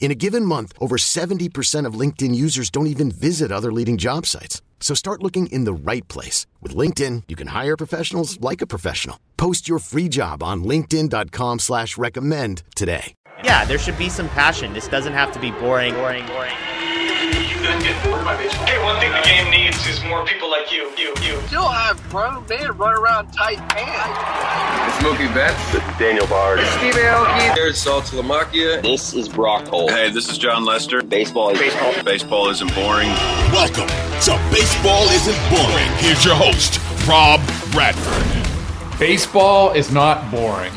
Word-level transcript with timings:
In 0.00 0.10
a 0.10 0.14
given 0.14 0.44
month, 0.44 0.72
over 0.80 0.96
70% 0.96 1.84
of 1.84 2.00
LinkedIn 2.00 2.34
users 2.34 2.70
don't 2.70 2.86
even 2.86 3.10
visit 3.10 3.52
other 3.52 3.70
leading 3.70 3.98
job 3.98 4.24
sites. 4.24 4.62
So 4.80 4.94
start 4.94 5.22
looking 5.22 5.48
in 5.48 5.64
the 5.64 5.92
right 5.92 6.06
place. 6.08 6.46
With 6.62 6.74
LinkedIn, 6.74 7.24
you 7.28 7.36
can 7.36 7.48
hire 7.48 7.76
professionals 7.76 8.40
like 8.40 8.62
a 8.62 8.66
professional. 8.66 9.18
Post 9.36 9.68
your 9.68 9.80
free 9.80 10.08
job 10.08 10.42
on 10.42 10.64
linkedin.com 10.64 11.58
slash 11.58 11.98
recommend 11.98 12.62
today. 12.74 13.12
Yeah, 13.44 13.64
there 13.66 13.78
should 13.78 13.98
be 13.98 14.08
some 14.08 14.28
passion. 14.30 14.72
This 14.72 14.88
doesn't 14.88 15.12
have 15.12 15.30
to 15.32 15.38
be 15.38 15.50
boring, 15.52 15.94
boring, 15.94 16.26
boring. 16.26 16.87
You 17.08 17.56
couldn't 17.64 17.82
get 17.82 18.04
bored 18.04 18.24
by 18.24 18.36
baseball. 18.36 18.66
Hey, 18.66 18.82
one 18.84 19.00
thing 19.00 19.10
the 19.12 19.22
game 19.22 19.50
needs 19.50 19.86
is 19.86 20.02
more 20.04 20.24
people 20.26 20.50
like 20.50 20.70
you, 20.70 20.92
you, 20.98 21.14
you. 21.22 21.40
Still 21.46 21.68
have 21.68 21.96
grown 22.10 22.44
men 22.48 22.76
run 22.76 22.98
around 22.98 23.32
tight 23.32 23.58
pants. 23.70 24.94
It's 24.94 25.02
Mookie 25.02 25.32
Betts. 25.32 25.72
This 25.72 25.82
is 25.82 25.98
Daniel 25.98 26.26
Bard. 26.26 26.60
Steve 26.60 26.94
Aoki. 26.94 27.54
Here's 27.54 27.82
Saltalamacchia. 27.82 28.82
This 28.82 29.14
is 29.14 29.28
Brock 29.28 29.66
Holt. 29.68 29.90
Hey, 29.90 30.10
this 30.10 30.28
is 30.30 30.36
Jon 30.36 30.64
Lester. 30.64 31.02
Baseball 31.02 31.50
is 31.50 31.58
baseball. 31.58 32.04
Baseball 32.04 32.48
isn't 32.50 32.74
boring. 32.74 33.08
Welcome 33.52 33.88
to 33.88 34.38
Baseball 34.52 35.08
Isn't 35.08 35.50
Boring. 35.50 35.88
Here's 35.96 36.24
your 36.24 36.34
host, 36.34 36.80
Rob 37.08 37.40
Bradford. 37.72 38.98
Baseball 38.98 39.72
is 39.72 39.90
not 39.90 40.30
boring. 40.30 40.72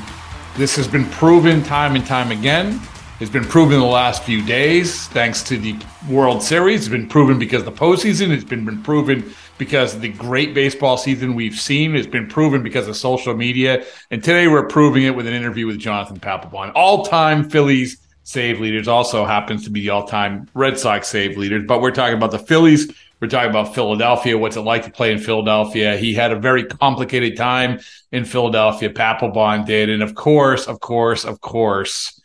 This 0.55 0.75
has 0.75 0.87
been 0.87 1.05
proven 1.05 1.63
time 1.63 1.95
and 1.95 2.05
time 2.05 2.31
again. 2.31 2.79
It's 3.21 3.29
been 3.29 3.45
proven 3.45 3.75
in 3.75 3.81
the 3.81 3.85
last 3.85 4.23
few 4.23 4.43
days 4.43 5.07
thanks 5.09 5.43
to 5.43 5.55
the 5.55 5.75
World 6.09 6.41
Series. 6.41 6.79
It's 6.79 6.89
been 6.89 7.07
proven 7.07 7.37
because 7.37 7.63
the 7.63 7.71
postseason. 7.71 8.31
It's 8.31 8.43
been, 8.43 8.65
been 8.65 8.81
proven 8.81 9.31
because 9.59 9.99
the 9.99 10.09
great 10.09 10.55
baseball 10.55 10.97
season 10.97 11.35
we've 11.35 11.53
seen. 11.59 11.95
It's 11.95 12.07
been 12.07 12.25
proven 12.25 12.63
because 12.63 12.87
of 12.87 12.97
social 12.97 13.35
media. 13.35 13.85
And 14.09 14.23
today 14.23 14.47
we're 14.47 14.65
proving 14.65 15.03
it 15.03 15.15
with 15.15 15.27
an 15.27 15.35
interview 15.35 15.67
with 15.67 15.77
Jonathan 15.77 16.19
Papelbon, 16.19 16.71
all 16.73 17.05
time 17.05 17.47
Phillies 17.47 18.07
save 18.23 18.59
leaders, 18.59 18.87
also 18.87 19.23
happens 19.23 19.65
to 19.65 19.69
be 19.69 19.81
the 19.81 19.91
all 19.91 20.07
time 20.07 20.49
Red 20.55 20.79
Sox 20.79 21.07
save 21.07 21.37
leaders. 21.37 21.63
But 21.67 21.79
we're 21.79 21.91
talking 21.91 22.17
about 22.17 22.31
the 22.31 22.39
Phillies. 22.39 22.91
We're 23.19 23.27
talking 23.27 23.51
about 23.51 23.75
Philadelphia. 23.75 24.35
What's 24.35 24.57
it 24.57 24.61
like 24.61 24.85
to 24.85 24.91
play 24.91 25.11
in 25.11 25.19
Philadelphia? 25.19 25.95
He 25.95 26.15
had 26.15 26.31
a 26.31 26.39
very 26.39 26.63
complicated 26.63 27.37
time 27.37 27.81
in 28.11 28.25
Philadelphia. 28.25 28.89
Papelbon 28.89 29.67
did. 29.67 29.91
And 29.91 30.01
of 30.01 30.15
course, 30.15 30.65
of 30.65 30.79
course, 30.79 31.23
of 31.23 31.39
course, 31.39 32.19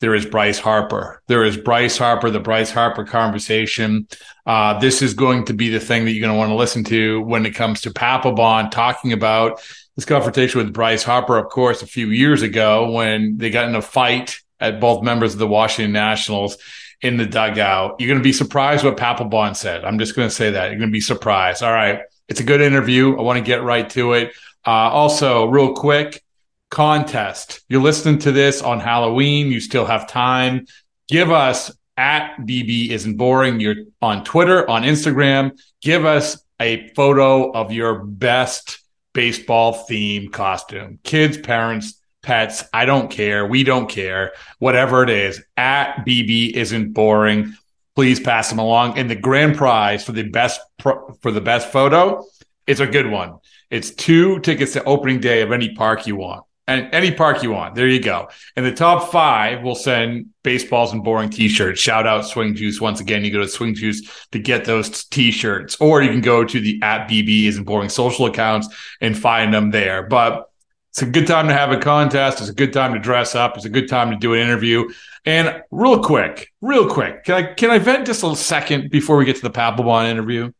there 0.00 0.14
is 0.14 0.26
Bryce 0.26 0.58
Harper. 0.58 1.22
There 1.26 1.44
is 1.44 1.56
Bryce 1.56 1.98
Harper, 1.98 2.30
the 2.30 2.40
Bryce 2.40 2.70
Harper 2.70 3.04
conversation. 3.04 4.08
Uh, 4.46 4.78
this 4.78 5.02
is 5.02 5.14
going 5.14 5.44
to 5.44 5.52
be 5.52 5.68
the 5.68 5.80
thing 5.80 6.04
that 6.04 6.12
you're 6.12 6.26
going 6.26 6.34
to 6.34 6.38
want 6.38 6.50
to 6.50 6.56
listen 6.56 6.84
to 6.84 7.20
when 7.22 7.44
it 7.44 7.54
comes 7.54 7.82
to 7.82 7.90
Papelbon 7.90 8.70
talking 8.70 9.12
about 9.12 9.60
this 9.96 10.06
confrontation 10.06 10.58
with 10.58 10.72
Bryce 10.72 11.02
Harper, 11.02 11.36
of 11.36 11.50
course, 11.50 11.82
a 11.82 11.86
few 11.86 12.08
years 12.08 12.40
ago 12.42 12.90
when 12.90 13.36
they 13.36 13.50
got 13.50 13.68
in 13.68 13.74
a 13.74 13.82
fight 13.82 14.38
at 14.58 14.80
both 14.80 15.02
members 15.02 15.34
of 15.34 15.38
the 15.38 15.46
Washington 15.46 15.92
Nationals 15.92 16.56
in 17.02 17.18
the 17.18 17.26
dugout. 17.26 17.96
You're 17.98 18.08
going 18.08 18.18
to 18.18 18.24
be 18.24 18.32
surprised 18.32 18.84
what 18.84 18.96
Papelbon 18.96 19.54
said. 19.54 19.84
I'm 19.84 19.98
just 19.98 20.16
going 20.16 20.28
to 20.28 20.34
say 20.34 20.50
that. 20.50 20.70
You're 20.70 20.78
going 20.78 20.90
to 20.90 20.92
be 20.92 21.00
surprised. 21.00 21.62
All 21.62 21.72
right. 21.72 22.00
It's 22.28 22.40
a 22.40 22.44
good 22.44 22.60
interview. 22.60 23.18
I 23.18 23.22
want 23.22 23.38
to 23.38 23.44
get 23.44 23.62
right 23.62 23.88
to 23.90 24.14
it. 24.14 24.32
Uh, 24.66 24.70
also, 24.70 25.46
real 25.46 25.74
quick, 25.74 26.22
contest. 26.70 27.60
You're 27.68 27.82
listening 27.82 28.18
to 28.20 28.32
this 28.32 28.62
on 28.62 28.80
Halloween. 28.80 29.48
You 29.48 29.60
still 29.60 29.84
have 29.84 30.06
time. 30.06 30.66
Give 31.08 31.30
us 31.30 31.72
at 31.96 32.36
BB 32.38 32.90
isn't 32.90 33.16
boring. 33.16 33.60
You're 33.60 33.76
on 34.00 34.24
Twitter, 34.24 34.68
on 34.70 34.82
Instagram. 34.82 35.58
Give 35.82 36.04
us 36.06 36.42
a 36.60 36.88
photo 36.94 37.50
of 37.50 37.72
your 37.72 38.04
best 38.04 38.82
baseball 39.12 39.72
theme 39.72 40.30
costume. 40.30 40.98
Kids, 41.02 41.36
parents, 41.36 42.00
pets. 42.22 42.64
I 42.72 42.84
don't 42.84 43.10
care. 43.10 43.44
We 43.46 43.64
don't 43.64 43.88
care. 43.88 44.32
Whatever 44.58 45.02
it 45.02 45.10
is, 45.10 45.42
at 45.56 46.04
BB 46.06 46.52
isn't 46.52 46.92
boring. 46.92 47.54
Please 47.96 48.20
pass 48.20 48.48
them 48.48 48.60
along. 48.60 48.96
And 48.96 49.10
the 49.10 49.16
grand 49.16 49.56
prize 49.56 50.04
for 50.04 50.12
the 50.12 50.22
best 50.22 50.60
pro- 50.78 51.12
for 51.20 51.32
the 51.32 51.40
best 51.40 51.70
photo 51.72 52.24
is 52.66 52.80
a 52.80 52.86
good 52.86 53.10
one. 53.10 53.38
It's 53.68 53.90
two 53.90 54.38
tickets 54.40 54.72
to 54.74 54.84
opening 54.84 55.20
day 55.20 55.42
of 55.42 55.52
any 55.52 55.74
park 55.74 56.06
you 56.06 56.16
want 56.16 56.44
and 56.70 56.88
any 56.94 57.10
park 57.10 57.42
you 57.42 57.50
want. 57.50 57.74
There 57.74 57.88
you 57.88 58.00
go. 58.00 58.28
And 58.54 58.64
the 58.64 58.72
top 58.72 59.10
five 59.10 59.62
will 59.62 59.74
send 59.74 60.26
baseballs 60.44 60.92
and 60.92 61.02
boring 61.02 61.28
t-shirts. 61.28 61.80
Shout 61.80 62.06
out 62.06 62.24
Swing 62.26 62.54
Juice. 62.54 62.80
Once 62.80 63.00
again, 63.00 63.24
you 63.24 63.32
go 63.32 63.40
to 63.40 63.48
Swing 63.48 63.74
Juice 63.74 64.08
to 64.30 64.38
get 64.38 64.64
those 64.64 65.04
t-shirts, 65.06 65.76
or 65.80 66.00
you 66.00 66.10
can 66.10 66.20
go 66.20 66.44
to 66.44 66.60
the 66.60 66.78
at 66.82 67.08
BB 67.08 67.46
isn't 67.46 67.64
boring 67.64 67.88
social 67.88 68.26
accounts 68.26 68.68
and 69.00 69.18
find 69.18 69.52
them 69.52 69.72
there. 69.72 70.04
But 70.04 70.48
it's 70.90 71.02
a 71.02 71.06
good 71.06 71.26
time 71.26 71.48
to 71.48 71.54
have 71.54 71.72
a 71.72 71.76
contest. 71.76 72.40
It's 72.40 72.50
a 72.50 72.54
good 72.54 72.72
time 72.72 72.94
to 72.94 73.00
dress 73.00 73.34
up. 73.34 73.56
It's 73.56 73.66
a 73.66 73.70
good 73.70 73.88
time 73.88 74.12
to 74.12 74.16
do 74.16 74.34
an 74.34 74.40
interview. 74.40 74.88
And 75.24 75.62
real 75.72 76.00
quick, 76.00 76.52
real 76.60 76.88
quick, 76.88 77.24
can 77.24 77.34
I 77.34 77.42
can 77.52 77.70
I 77.70 77.78
vent 77.78 78.06
just 78.06 78.22
a 78.22 78.36
second 78.36 78.90
before 78.90 79.16
we 79.16 79.24
get 79.24 79.36
to 79.36 79.42
the 79.42 79.50
Papelbon 79.50 80.08
interview? 80.08 80.52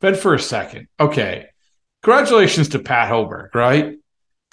Vent 0.00 0.16
for 0.16 0.32
a 0.32 0.40
second. 0.40 0.86
Okay. 1.00 1.48
Congratulations 2.02 2.68
to 2.68 2.78
Pat 2.78 3.10
Hoberg, 3.10 3.52
right? 3.52 3.96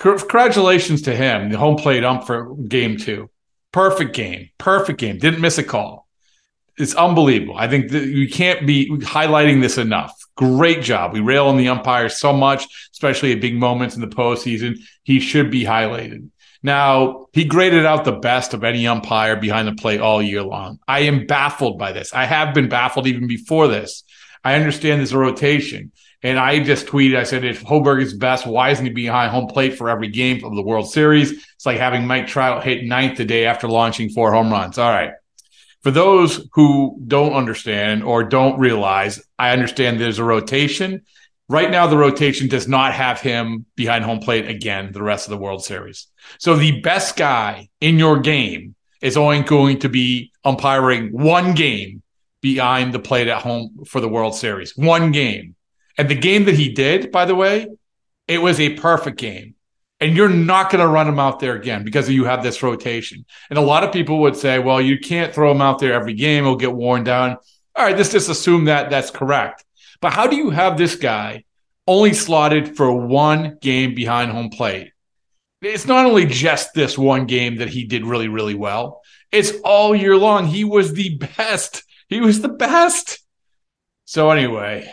Congratulations 0.03 1.03
to 1.03 1.15
him, 1.15 1.49
the 1.49 1.57
home 1.57 1.77
plate 1.77 2.03
ump 2.03 2.25
for 2.25 2.53
game 2.55 2.97
two. 2.97 3.29
Perfect 3.71 4.13
game. 4.13 4.49
Perfect 4.57 4.99
game. 4.99 5.17
Didn't 5.17 5.39
miss 5.39 5.57
a 5.57 5.63
call. 5.63 6.09
It's 6.77 6.93
unbelievable. 6.93 7.55
I 7.57 7.69
think 7.69 7.89
that 7.91 8.09
you 8.09 8.27
can't 8.29 8.67
be 8.67 8.89
highlighting 8.89 9.61
this 9.61 9.77
enough. 9.77 10.13
Great 10.35 10.81
job. 10.81 11.13
We 11.13 11.21
rail 11.21 11.47
on 11.47 11.55
the 11.55 11.69
umpire 11.69 12.09
so 12.09 12.33
much, 12.33 12.65
especially 12.91 13.31
at 13.31 13.39
big 13.39 13.55
moments 13.55 13.95
in 13.95 14.01
the 14.01 14.07
postseason. 14.07 14.75
He 15.03 15.21
should 15.21 15.49
be 15.49 15.63
highlighted. 15.63 16.29
Now, 16.61 17.27
he 17.31 17.45
graded 17.45 17.85
out 17.85 18.03
the 18.03 18.11
best 18.11 18.53
of 18.53 18.65
any 18.65 18.85
umpire 18.85 19.37
behind 19.37 19.69
the 19.69 19.81
plate 19.81 20.01
all 20.01 20.21
year 20.21 20.43
long. 20.43 20.79
I 20.85 21.01
am 21.01 21.27
baffled 21.27 21.79
by 21.79 21.93
this. 21.93 22.13
I 22.13 22.25
have 22.25 22.53
been 22.53 22.67
baffled 22.67 23.07
even 23.07 23.27
before 23.27 23.69
this. 23.69 24.03
I 24.43 24.55
understand 24.55 24.99
there's 24.99 25.13
a 25.13 25.17
rotation. 25.17 25.93
And 26.23 26.39
I 26.39 26.63
just 26.63 26.88
tweeted, 26.88 27.17
I 27.17 27.23
said, 27.23 27.44
if 27.44 27.63
Hoberg 27.63 28.01
is 28.01 28.13
best, 28.13 28.47
why 28.47 28.69
isn't 28.69 28.85
he 28.85 28.91
behind 28.91 29.31
home 29.31 29.47
plate 29.47 29.78
for 29.78 29.89
every 29.89 30.07
game 30.07 30.44
of 30.45 30.56
the 30.56 30.61
World 30.61 30.89
Series? 30.89 31.31
It's 31.31 31.66
like 31.66 31.78
having 31.78 32.07
Mike 32.07 32.28
Trout 32.28 32.63
hit 32.63 32.85
ninth 32.85 33.17
the 33.17 33.25
day 33.25 33.45
after 33.45 33.67
launching 33.67 34.09
four 34.09 34.31
home 34.31 34.50
runs. 34.50 34.78
All 34.78 34.89
right. 34.89 35.12
For 35.81 35.91
those 35.91 36.47
who 36.53 36.97
don't 37.06 37.33
understand 37.33 38.03
or 38.03 38.23
don't 38.23 38.57
realize, 38.57 39.22
I 39.38 39.51
understand 39.51 40.00
there's 40.00 40.19
a 40.19 40.23
rotation. 40.23 41.01
Right 41.50 41.69
now, 41.69 41.88
the 41.88 41.97
rotation 41.97 42.47
does 42.47 42.69
not 42.69 42.94
have 42.94 43.19
him 43.19 43.66
behind 43.75 44.06
home 44.06 44.19
plate 44.19 44.47
again 44.47 44.94
the 44.94 45.03
rest 45.03 45.28
of 45.28 45.31
the 45.31 45.38
World 45.38 45.66
Series. 45.66 46.07
So 46.38 46.56
the 46.56 46.79
best 46.79 47.18
guy 47.18 47.68
in 47.81 48.00
your 48.00 48.21
game 48.21 48.75
is 49.01 49.18
only 49.18 49.42
going 49.42 49.80
to 49.80 49.89
be 49.89 50.31
umpiring 50.45 51.09
one 51.12 51.53
game 51.53 52.01
behind 52.39 52.94
the 52.94 53.00
plate 53.00 53.27
at 53.27 53.42
home 53.42 53.83
for 53.86 54.00
the 54.00 54.07
World 54.07 54.36
Series. 54.36 54.77
One 54.77 55.12
game. 55.12 55.56
And 55.98 56.10
the 56.10 56.16
game 56.16 56.45
that 56.45 56.56
he 56.56 56.69
did, 56.69 57.12
by 57.12 57.25
the 57.25 57.36
way, 57.36 57.68
it 58.28 58.40
was 58.40 58.60
a 58.60 58.75
perfect 58.75 59.18
game. 59.18 59.56
And 60.00 60.18
you're 60.18 60.30
not 60.30 60.69
going 60.69 60.81
to 60.81 60.88
run 60.88 61.07
him 61.07 61.19
out 61.19 61.40
there 61.40 61.56
again 61.56 61.84
because 61.86 62.10
you 62.10 62.25
have 62.25 62.44
this 62.44 62.62
rotation. 62.62 63.25
And 63.50 63.57
a 63.57 63.62
lot 63.62 63.84
of 63.84 63.94
people 63.94 64.19
would 64.22 64.36
say, 64.36 64.60
well, 64.60 64.81
you 64.81 65.00
can't 65.00 65.34
throw 65.34 65.51
him 65.51 65.62
out 65.62 65.80
there 65.80 65.94
every 65.94 66.13
game. 66.13 66.44
He'll 66.44 66.56
get 66.56 66.74
worn 66.74 67.04
down. 67.04 67.38
All 67.75 67.86
right, 67.86 67.95
let's 67.95 68.12
just 68.12 68.30
assume 68.30 68.66
that 68.66 68.90
that's 68.90 69.12
correct. 69.12 69.63
But 70.01 70.12
how 70.12 70.28
do 70.28 70.36
you 70.36 70.50
have 70.50 70.78
this 70.78 70.95
guy 70.95 71.45
only 71.88 72.13
slotted 72.13 72.75
for 72.75 72.94
one 72.94 73.57
game 73.62 73.95
behind 73.95 74.31
home 74.31 74.50
plate? 74.50 74.92
It's 75.62 75.88
not 75.88 76.06
only 76.06 76.25
just 76.25 76.74
this 76.74 76.98
one 76.98 77.25
game 77.25 77.57
that 77.57 77.69
he 77.69 77.86
did 77.86 78.06
really, 78.06 78.28
really 78.28 78.56
well. 78.56 79.01
It's 79.31 79.54
all 79.63 79.95
year 79.95 80.18
long. 80.18 80.45
He 80.48 80.66
was 80.66 80.94
the 80.94 81.18
best. 81.18 81.84
He 82.10 82.19
was 82.19 82.42
the 82.42 82.50
best. 82.50 83.19
So 84.04 84.30
anyway, 84.30 84.92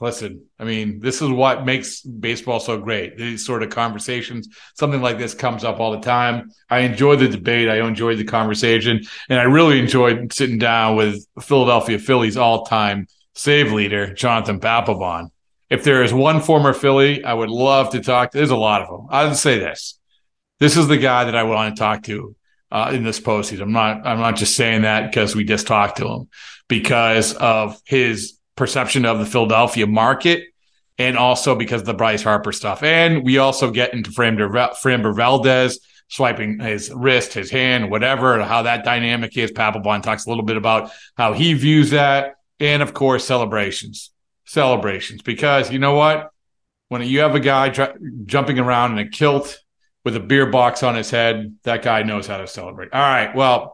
listen, 0.00 0.44
I 0.58 0.64
mean, 0.64 1.00
this 1.00 1.22
is 1.22 1.28
what 1.28 1.64
makes 1.64 2.00
baseball 2.02 2.60
so 2.60 2.78
great. 2.78 3.16
These 3.16 3.46
sort 3.46 3.62
of 3.62 3.70
conversations, 3.70 4.48
something 4.74 5.00
like 5.00 5.18
this 5.18 5.34
comes 5.34 5.64
up 5.64 5.80
all 5.80 5.92
the 5.92 6.00
time. 6.00 6.50
I 6.68 6.80
enjoy 6.80 7.16
the 7.16 7.28
debate. 7.28 7.68
I 7.68 7.86
enjoy 7.86 8.16
the 8.16 8.24
conversation. 8.24 9.00
And 9.28 9.38
I 9.38 9.44
really 9.44 9.78
enjoyed 9.78 10.32
sitting 10.32 10.58
down 10.58 10.96
with 10.96 11.26
Philadelphia 11.40 11.98
Phillies 11.98 12.36
all 12.36 12.64
time 12.64 13.06
save 13.34 13.72
leader, 13.72 14.14
Jonathan 14.14 14.60
Papelbon. 14.60 15.30
If 15.70 15.82
there 15.82 16.04
is 16.04 16.14
one 16.14 16.40
former 16.40 16.72
Philly, 16.72 17.24
I 17.24 17.34
would 17.34 17.50
love 17.50 17.90
to 17.90 18.00
talk 18.00 18.30
to. 18.30 18.38
There's 18.38 18.50
a 18.50 18.56
lot 18.56 18.82
of 18.82 18.88
them. 18.88 19.06
I 19.10 19.24
would 19.24 19.36
say 19.36 19.58
this. 19.58 19.98
This 20.60 20.76
is 20.76 20.86
the 20.86 20.98
guy 20.98 21.24
that 21.24 21.34
I 21.34 21.42
want 21.42 21.74
to 21.74 21.80
talk 21.80 22.04
to 22.04 22.36
uh, 22.70 22.90
in 22.94 23.02
this 23.02 23.18
postseason. 23.18 23.62
I'm 23.62 23.72
not. 23.72 24.06
I'm 24.06 24.20
not 24.20 24.36
just 24.36 24.54
saying 24.54 24.82
that 24.82 25.10
because 25.10 25.34
we 25.34 25.44
just 25.44 25.66
talked 25.66 25.98
to 25.98 26.06
him, 26.06 26.28
because 26.68 27.34
of 27.34 27.80
his 27.84 28.38
perception 28.56 29.04
of 29.04 29.18
the 29.18 29.26
Philadelphia 29.26 29.86
market 29.86 30.44
and 30.98 31.18
also 31.18 31.54
because 31.56 31.82
of 31.82 31.86
the 31.86 31.94
Bryce 31.94 32.22
Harper 32.22 32.52
stuff. 32.52 32.82
And 32.82 33.24
we 33.24 33.38
also 33.38 33.70
get 33.70 33.94
into 33.94 34.10
Framber 34.10 35.14
Valdez 35.14 35.80
swiping 36.08 36.60
his 36.60 36.92
wrist, 36.94 37.32
his 37.32 37.50
hand, 37.50 37.90
whatever, 37.90 38.42
how 38.44 38.62
that 38.62 38.84
dynamic 38.84 39.36
is. 39.36 39.50
Papelbon 39.50 40.02
talks 40.02 40.26
a 40.26 40.28
little 40.28 40.44
bit 40.44 40.56
about 40.56 40.90
how 41.16 41.32
he 41.32 41.54
views 41.54 41.90
that. 41.90 42.36
And 42.60 42.82
of 42.82 42.94
course, 42.94 43.24
celebrations, 43.24 44.10
celebrations, 44.44 45.22
because 45.22 45.72
you 45.72 45.78
know 45.78 45.94
what? 45.94 46.30
When 46.88 47.02
you 47.02 47.20
have 47.20 47.34
a 47.34 47.40
guy 47.40 47.70
jumping 48.26 48.58
around 48.60 48.92
in 48.92 49.06
a 49.06 49.10
kilt 49.10 49.58
with 50.04 50.14
a 50.14 50.20
beer 50.20 50.46
box 50.46 50.82
on 50.82 50.94
his 50.94 51.10
head, 51.10 51.56
that 51.64 51.82
guy 51.82 52.02
knows 52.02 52.26
how 52.26 52.36
to 52.36 52.46
celebrate. 52.46 52.92
All 52.92 53.00
right. 53.00 53.34
Well, 53.34 53.73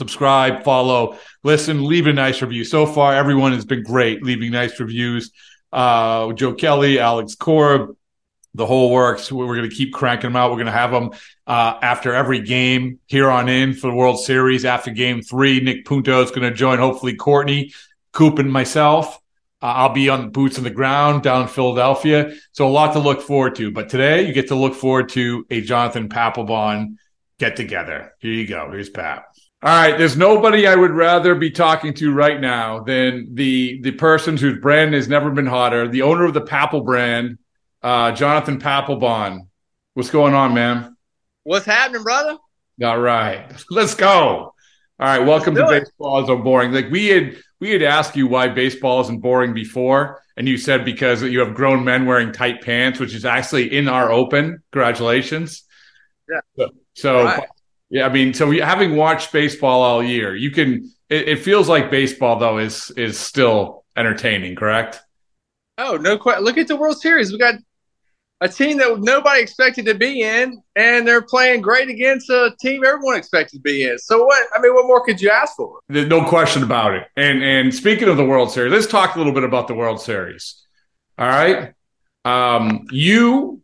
subscribe, 0.00 0.64
follow, 0.64 1.18
listen, 1.44 1.84
leave 1.84 2.06
a 2.06 2.12
nice 2.12 2.40
review. 2.40 2.64
So 2.64 2.86
far, 2.86 3.14
everyone 3.14 3.52
has 3.52 3.66
been 3.66 3.82
great 3.82 4.22
leaving 4.22 4.50
nice 4.50 4.80
reviews. 4.80 5.30
Uh, 5.70 6.32
Joe 6.32 6.54
Kelly, 6.54 6.98
Alex 6.98 7.34
Korb, 7.34 7.94
the 8.54 8.64
whole 8.64 8.90
works. 8.90 9.30
We're 9.30 9.54
going 9.54 9.68
to 9.68 9.76
keep 9.76 9.92
cranking 9.92 10.30
them 10.30 10.36
out. 10.36 10.50
We're 10.50 10.56
going 10.56 10.66
to 10.66 10.72
have 10.72 10.90
them 10.90 11.10
uh, 11.46 11.78
after 11.82 12.14
every 12.14 12.40
game 12.40 12.98
here 13.06 13.30
on 13.30 13.50
in 13.50 13.74
for 13.74 13.88
the 13.88 13.94
World 13.94 14.18
Series. 14.24 14.64
After 14.64 14.90
game 14.90 15.20
three, 15.22 15.60
Nick 15.60 15.84
Punto 15.84 16.22
is 16.22 16.30
going 16.30 16.48
to 16.50 16.56
join, 16.56 16.78
hopefully, 16.78 17.14
Courtney, 17.14 17.72
Coop, 18.12 18.38
and 18.38 18.50
myself. 18.50 19.18
Uh, 19.62 19.66
I'll 19.66 19.92
be 19.92 20.08
on 20.08 20.30
boots 20.30 20.56
on 20.56 20.64
the 20.64 20.70
ground 20.70 21.22
down 21.22 21.42
in 21.42 21.48
Philadelphia. 21.48 22.34
So 22.52 22.66
a 22.66 22.72
lot 22.72 22.94
to 22.94 22.98
look 22.98 23.20
forward 23.20 23.54
to. 23.56 23.70
But 23.70 23.90
today, 23.90 24.26
you 24.26 24.32
get 24.32 24.48
to 24.48 24.54
look 24.54 24.74
forward 24.74 25.10
to 25.10 25.46
a 25.50 25.60
Jonathan 25.60 26.08
Papelbon 26.08 26.96
get 27.38 27.56
together. 27.56 28.14
Here 28.18 28.32
you 28.32 28.46
go. 28.46 28.70
Here's 28.70 28.90
Pap. 28.90 29.29
All 29.62 29.70
right, 29.70 29.98
there's 29.98 30.16
nobody 30.16 30.66
I 30.66 30.74
would 30.74 30.92
rather 30.92 31.34
be 31.34 31.50
talking 31.50 31.92
to 31.94 32.14
right 32.14 32.40
now 32.40 32.80
than 32.80 33.34
the 33.34 33.78
the 33.82 33.92
person 33.92 34.38
whose 34.38 34.58
brand 34.58 34.94
has 34.94 35.06
never 35.06 35.30
been 35.30 35.44
hotter, 35.44 35.86
the 35.86 36.00
owner 36.00 36.24
of 36.24 36.32
the 36.32 36.40
Papel 36.40 36.82
brand, 36.82 37.36
uh, 37.82 38.12
Jonathan 38.12 38.58
Papelbon. 38.58 39.48
What's 39.92 40.08
going 40.08 40.32
on, 40.32 40.54
man? 40.54 40.96
What's 41.42 41.66
happening, 41.66 42.02
brother? 42.02 42.38
All 42.82 42.98
right, 42.98 43.52
let's 43.70 43.94
go. 43.94 44.54
All 44.98 45.06
right, 45.06 45.18
welcome 45.18 45.54
to 45.56 45.66
it. 45.66 45.84
Baseball 45.84 46.22
is 46.22 46.42
boring. 46.42 46.72
Like 46.72 46.90
we 46.90 47.08
had 47.08 47.36
we 47.60 47.70
had 47.70 47.82
asked 47.82 48.16
you 48.16 48.28
why 48.28 48.48
baseball 48.48 49.02
isn't 49.02 49.20
boring 49.20 49.52
before, 49.52 50.22
and 50.38 50.48
you 50.48 50.56
said 50.56 50.86
because 50.86 51.22
you 51.22 51.40
have 51.40 51.54
grown 51.54 51.84
men 51.84 52.06
wearing 52.06 52.32
tight 52.32 52.62
pants, 52.62 52.98
which 52.98 53.14
is 53.14 53.26
actually 53.26 53.76
in 53.76 53.88
our 53.88 54.10
open. 54.10 54.62
Congratulations. 54.72 55.64
Yeah. 56.30 56.40
So, 56.56 56.70
so 56.94 57.24
right. 57.24 57.48
Yeah, 57.90 58.06
I 58.06 58.08
mean, 58.08 58.32
so 58.32 58.50
having 58.52 58.96
watched 58.96 59.32
baseball 59.32 59.82
all 59.82 60.02
year, 60.02 60.34
you 60.34 60.52
can. 60.52 60.90
It, 61.08 61.28
it, 61.28 61.36
feels 61.40 61.68
like 61.68 61.90
baseball 61.90 62.38
though 62.38 62.58
is 62.58 62.92
is 62.92 63.18
still 63.18 63.84
entertaining, 63.96 64.54
correct? 64.54 65.00
Oh 65.76 65.96
no! 65.96 66.16
question. 66.16 66.44
Look 66.44 66.56
at 66.56 66.68
the 66.68 66.76
World 66.76 67.00
Series. 67.00 67.32
We 67.32 67.38
got 67.38 67.56
a 68.40 68.48
team 68.48 68.78
that 68.78 69.00
nobody 69.00 69.42
expected 69.42 69.86
to 69.86 69.94
be 69.94 70.22
in, 70.22 70.62
and 70.76 71.06
they're 71.06 71.20
playing 71.20 71.62
great 71.62 71.88
against 71.88 72.30
a 72.30 72.54
team 72.60 72.84
everyone 72.84 73.16
expected 73.16 73.56
to 73.56 73.62
be 73.62 73.82
in. 73.82 73.98
So 73.98 74.24
what? 74.24 74.46
I 74.54 74.60
mean, 74.60 74.72
what 74.72 74.86
more 74.86 75.04
could 75.04 75.20
you 75.20 75.30
ask 75.30 75.56
for? 75.56 75.80
There's 75.88 76.08
no 76.08 76.24
question 76.24 76.62
about 76.62 76.94
it. 76.94 77.08
And 77.16 77.42
and 77.42 77.74
speaking 77.74 78.08
of 78.08 78.16
the 78.16 78.24
World 78.24 78.52
Series, 78.52 78.72
let's 78.72 78.86
talk 78.86 79.16
a 79.16 79.18
little 79.18 79.34
bit 79.34 79.42
about 79.42 79.66
the 79.66 79.74
World 79.74 80.00
Series. 80.00 80.64
All 81.18 81.26
right, 81.26 81.74
um, 82.24 82.86
you, 82.92 83.62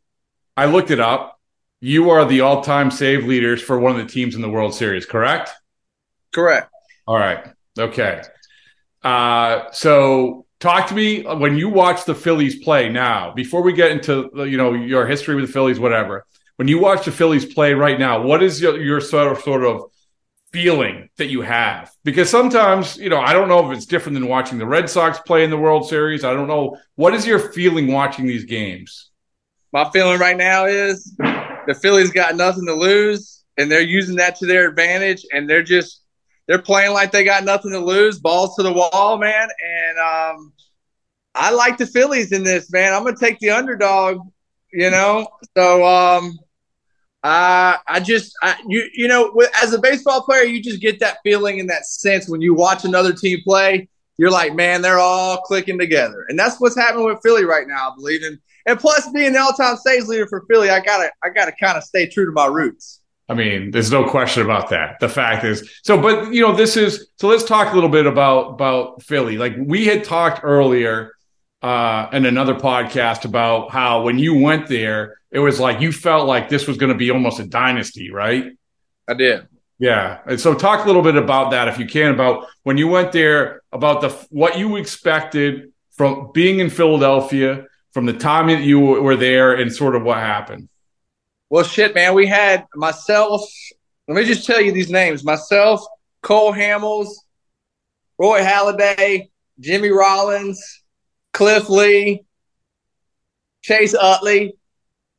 I 0.57 0.67
looked 0.67 0.91
it 0.91 0.99
up 0.99 1.36
you 1.81 2.11
are 2.11 2.25
the 2.25 2.41
all-time 2.41 2.91
save 2.91 3.27
leaders 3.27 3.63
for 3.63 3.79
one 3.79 3.99
of 3.99 3.99
the 3.99 4.13
teams 4.13 4.35
in 4.35 4.43
the 4.43 4.49
World 4.49 4.75
Series, 4.75 5.07
correct? 5.07 5.51
Correct. 6.33 6.71
All 7.07 7.17
right. 7.17 7.47
Okay. 7.79 8.23
Uh, 9.03 9.71
so 9.73 10.47
talk 10.59 10.89
to 10.89 10.95
me 10.95 11.23
when 11.23 11.57
you 11.57 11.69
watch 11.69 12.05
the 12.05 12.15
Phillies 12.15 12.63
play 12.65 12.89
now. 12.89 13.33
Before 13.33 13.63
we 13.63 13.73
get 13.73 13.91
into 13.91 14.31
you 14.35 14.57
know 14.57 14.73
your 14.73 15.07
history 15.07 15.35
with 15.35 15.47
the 15.47 15.53
Phillies, 15.53 15.79
whatever. 15.79 16.27
When 16.57 16.69
you 16.69 16.79
watch 16.79 17.05
the 17.05 17.13
Phillies 17.13 17.45
play 17.45 17.75
right 17.75 17.99
now, 17.99 18.23
what 18.23 18.43
is 18.43 18.61
your, 18.61 18.81
your 18.81 19.01
sort 19.01 19.31
of 19.31 19.43
sort 19.43 19.65
of 19.65 19.83
feeling 20.53 21.11
that 21.19 21.27
you 21.27 21.43
have? 21.43 21.93
Because 22.03 22.31
sometimes 22.31 22.97
you 22.97 23.11
know 23.11 23.21
I 23.21 23.33
don't 23.33 23.49
know 23.49 23.71
if 23.71 23.77
it's 23.77 23.87
different 23.87 24.15
than 24.15 24.29
watching 24.29 24.59
the 24.59 24.67
Red 24.67 24.89
Sox 24.91 25.19
play 25.21 25.45
in 25.45 25.51
the 25.51 25.59
World 25.59 25.89
Series. 25.89 26.25
I 26.25 26.33
don't 26.33 26.49
know. 26.49 26.77
What 26.97 27.15
is 27.15 27.27
your 27.27 27.39
feeling 27.39 27.93
watching 27.93 28.27
these 28.27 28.45
games? 28.45 29.11
My 29.73 29.89
feeling 29.91 30.19
right 30.19 30.37
now 30.37 30.65
is 30.65 31.15
the 31.67 31.75
Phillies 31.75 32.11
got 32.11 32.37
nothing 32.37 32.67
to 32.67 32.75
lose, 32.75 33.45
and 33.57 33.71
they're 33.71 33.81
using 33.81 34.17
that 34.17 34.37
to 34.37 34.47
their 34.47 34.69
advantage, 34.69 35.25
and 35.33 35.49
they're 35.49 35.63
just 35.63 36.03
they're 36.47 36.63
playing 36.63 36.93
like 36.93 37.11
they 37.13 37.25
got 37.25 37.45
nothing 37.45 37.73
to 37.73 37.81
lose, 37.81 38.19
balls 38.19 38.55
to 38.57 38.63
the 38.63 38.73
wall, 38.73 39.19
man. 39.19 39.49
And 39.65 39.99
um, 39.99 40.53
I 41.35 41.51
like 41.51 41.77
the 41.77 41.87
Phillies 41.87 42.33
in 42.33 42.45
this, 42.45 42.71
man. 42.73 42.95
I'm 42.95 43.05
gonna 43.05 43.17
take 43.17 43.39
the 43.41 43.51
underdog, 43.51 44.21
you 44.73 44.91
know. 44.91 45.27
So 45.57 45.85
um, 45.87 46.39
I 47.23 47.79
I 47.87 48.01
just 48.01 48.33
I, 48.43 48.57
you 48.69 48.89
you 48.95 49.09
know 49.09 49.33
as 49.63 49.73
a 49.73 49.79
baseball 49.79 50.23
player, 50.23 50.45
you 50.45 50.63
just 50.63 50.81
get 50.81 51.01
that 51.01 51.19
feeling 51.25 51.61
and 51.61 51.69
that 51.69 51.87
sense 51.87 52.29
when 52.29 52.41
you 52.41 52.55
watch 52.55 52.85
another 52.85 53.13
team 53.13 53.41
play. 53.45 53.89
You're 54.19 54.31
like, 54.31 54.55
man, 54.55 54.81
they're 54.81 54.99
all 54.99 55.39
clicking 55.43 55.79
together, 55.79 56.25
and 56.29 56.39
that's 56.39 56.59
what's 56.59 56.77
happening 56.77 57.05
with 57.05 57.21
Philly 57.23 57.45
right 57.45 57.67
now. 57.69 57.91
I 57.91 57.95
believe, 57.95 58.23
and 58.23 58.39
and 58.67 58.79
plus, 58.79 59.09
being 59.13 59.33
the 59.33 59.41
all-time 59.41 59.77
saves 59.77 60.09
leader 60.09 60.27
for 60.27 60.45
Philly, 60.51 60.71
I 60.71 60.81
gotta 60.81 61.11
I 61.23 61.31
gotta 61.31 61.53
kind 61.53 61.79
of 61.79 61.85
stay 61.85 62.09
true 62.09 62.27
to 62.27 62.33
my 62.33 62.47
roots. 62.47 63.01
I 63.29 63.35
mean, 63.35 63.71
there's 63.71 63.91
no 63.91 64.09
question 64.09 64.43
about 64.43 64.71
that. 64.71 65.01
The 65.01 65.09
fact 65.09 65.45
is, 65.45 65.81
so, 65.83 66.01
but 66.01 66.33
you 66.33 66.43
know, 66.43 66.55
this 66.55 66.77
is 66.77 67.09
so. 67.17 67.29
Let's 67.29 67.45
talk 67.45 67.73
a 67.73 67.75
little 67.75 67.91
bit 67.91 68.07
about 68.07 68.51
about 68.51 69.03
Philly. 69.03 69.39
Like 69.39 69.55
we 69.59 69.87
had 69.87 70.05
talked 70.05 70.41
earlier 70.43 71.13
uh, 71.63 72.09
in 72.13 72.27
another 72.27 72.55
podcast 72.55 73.25
about 73.25 73.71
how 73.71 74.03
when 74.03 74.19
you 74.19 74.39
went 74.39 74.69
there, 74.69 75.19
it 75.31 75.39
was 75.39 75.59
like 75.59 75.81
you 75.81 75.93
felt 75.93 76.27
like 76.27 76.49
this 76.49 76.67
was 76.67 76.77
going 76.77 76.93
to 76.93 76.99
be 76.99 77.11
almost 77.11 77.41
a 77.41 77.47
dynasty, 77.47 78.11
right? 78.11 78.53
I 79.09 79.15
did. 79.15 79.47
Yeah, 79.79 80.21
and 80.27 80.41
so 80.41 80.55
talk 80.55 80.85
a 80.85 80.87
little 80.87 81.03
bit 81.03 81.17
about 81.17 81.51
that 81.51 81.69
if 81.69 81.79
you 81.79 81.87
can 81.87 82.13
about 82.13 82.47
when 82.63 82.79
you 82.79 82.89
went 82.89 83.13
there 83.13 83.63
about 83.73 84.01
the 84.01 84.11
what 84.31 84.59
you 84.59 84.77
expected 84.77 85.73
from 85.93 86.31
being 86.33 86.61
in 86.61 86.71
Philadelphia 86.71 87.67
from 87.97 88.05
the 88.05 88.13
time 88.13 88.49
that 88.49 88.61
you 88.61 88.79
were 88.79 89.17
there 89.17 89.55
and 89.55 89.73
sort 89.73 89.97
of 89.97 90.03
what 90.03 90.19
happened? 90.19 90.69
Well, 91.49 91.65
shit, 91.65 91.95
man. 91.95 92.13
We 92.13 92.27
had 92.27 92.67
myself. 92.75 93.41
Let 94.07 94.19
me 94.19 94.25
just 94.27 94.45
tell 94.45 94.61
you 94.61 94.71
these 94.71 94.91
names: 94.91 95.25
myself, 95.25 95.81
Cole 96.21 96.53
Hamels, 96.53 97.09
Roy 98.19 98.41
Halladay, 98.43 99.31
Jimmy 99.61 99.89
Rollins, 99.89 100.61
Cliff 101.33 101.71
Lee, 101.71 102.27
Chase 103.63 103.95
Utley, 103.95 104.53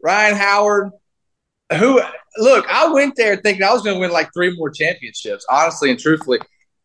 Ryan 0.04 0.36
Howard. 0.36 0.92
Who 1.80 2.00
look? 2.38 2.68
I 2.70 2.94
went 2.94 3.16
there 3.16 3.38
thinking 3.38 3.64
I 3.64 3.74
was 3.74 3.82
going 3.82 3.96
to 3.96 4.00
win 4.00 4.12
like 4.12 4.30
three 4.36 4.56
more 4.56 4.70
championships. 4.70 5.48
Honestly 5.50 5.90
and 5.90 6.00
truthfully, 6.00 6.42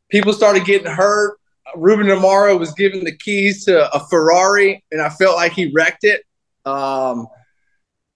people 0.09 0.33
started 0.33 0.65
getting 0.65 0.91
hurt. 0.91 1.37
Ruben 1.77 2.07
Amaro 2.07 2.59
was 2.59 2.73
given 2.73 3.05
the 3.05 3.17
keys 3.17 3.65
to 3.65 3.95
a 3.95 4.01
Ferrari, 4.09 4.85
and 4.91 5.01
I 5.01 5.09
felt 5.09 5.37
like 5.37 5.53
he 5.53 5.71
wrecked 5.75 6.05
it. 6.05 6.23
Um, 6.65 7.29